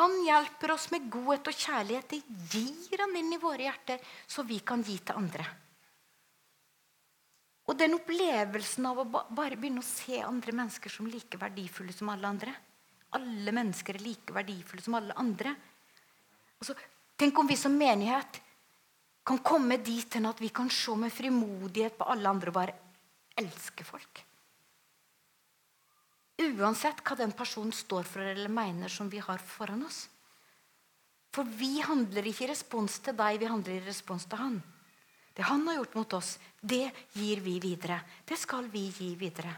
Han 0.00 0.18
hjelper 0.26 0.74
oss 0.74 0.90
med 0.90 1.06
godhet 1.12 1.52
og 1.52 1.62
kjærlighet. 1.62 2.18
Det 2.50 2.66
gir 2.66 3.06
han 3.06 3.14
inn 3.16 3.30
i 3.36 3.40
våre 3.40 3.68
hjerter, 3.68 4.02
så 4.26 4.42
vi 4.48 4.58
kan 4.58 4.82
gi 4.82 4.98
til 4.98 5.22
andre. 5.22 5.46
Og 7.68 7.76
den 7.76 7.98
opplevelsen 7.98 8.86
av 8.88 9.02
å 9.02 9.06
bare 9.12 9.58
begynne 9.60 9.82
å 9.82 9.86
se 9.86 10.22
andre 10.24 10.54
mennesker 10.56 10.92
som 10.92 11.08
like 11.10 11.40
verdifulle 11.40 11.92
som 11.92 12.08
alle 12.12 12.28
andre. 12.28 12.54
Alle 13.16 13.52
mennesker 13.52 13.98
er 13.98 14.04
like 14.04 14.34
verdifulle 14.36 14.84
som 14.84 14.96
alle 14.96 15.16
andre. 15.20 15.52
Altså, 16.58 16.76
tenk 17.20 17.38
om 17.38 17.48
vi 17.48 17.58
som 17.60 17.76
menighet 17.76 18.40
kan 19.28 19.42
komme 19.44 19.76
dit 19.84 20.14
hen 20.16 20.30
at 20.30 20.40
vi 20.40 20.48
kan 20.48 20.70
se 20.72 20.94
med 20.96 21.12
frimodighet 21.12 21.98
på 21.98 22.08
alle 22.08 22.32
andre 22.32 22.48
og 22.48 22.56
bare 22.56 22.76
elske 23.38 23.84
folk. 23.84 24.24
Uansett 26.38 27.02
hva 27.04 27.16
den 27.18 27.34
personen 27.36 27.74
står 27.74 28.06
for 28.08 28.24
eller 28.24 28.48
mener 28.48 28.88
som 28.92 29.10
vi 29.12 29.20
har 29.20 29.42
foran 29.42 29.84
oss. 29.84 30.06
For 31.34 31.44
vi 31.44 31.80
handler 31.84 32.24
ikke 32.30 32.46
i 32.46 32.50
respons 32.52 33.00
til 33.04 33.16
deg, 33.18 33.40
vi 33.42 33.50
handler 33.50 33.76
i 33.76 33.84
respons 33.84 34.24
til 34.30 34.40
han. 34.40 34.60
Det 35.38 35.46
han 35.46 35.62
har 35.68 35.76
gjort 35.78 35.94
mot 35.94 36.12
oss, 36.18 36.32
det 36.60 36.90
gir 37.14 37.40
vi 37.40 37.60
videre. 37.62 38.00
Det 38.26 38.34
skal 38.36 38.66
vi 38.72 38.88
gi 38.90 39.12
videre. 39.14 39.52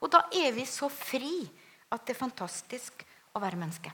Og 0.00 0.08
da 0.08 0.22
er 0.32 0.54
vi 0.56 0.64
så 0.64 0.88
fri 0.88 1.44
at 1.92 2.06
det 2.06 2.14
er 2.14 2.22
fantastisk 2.22 3.04
å 3.36 3.42
være 3.42 3.60
menneske. 3.60 3.92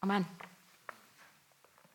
Amen. 0.00 0.24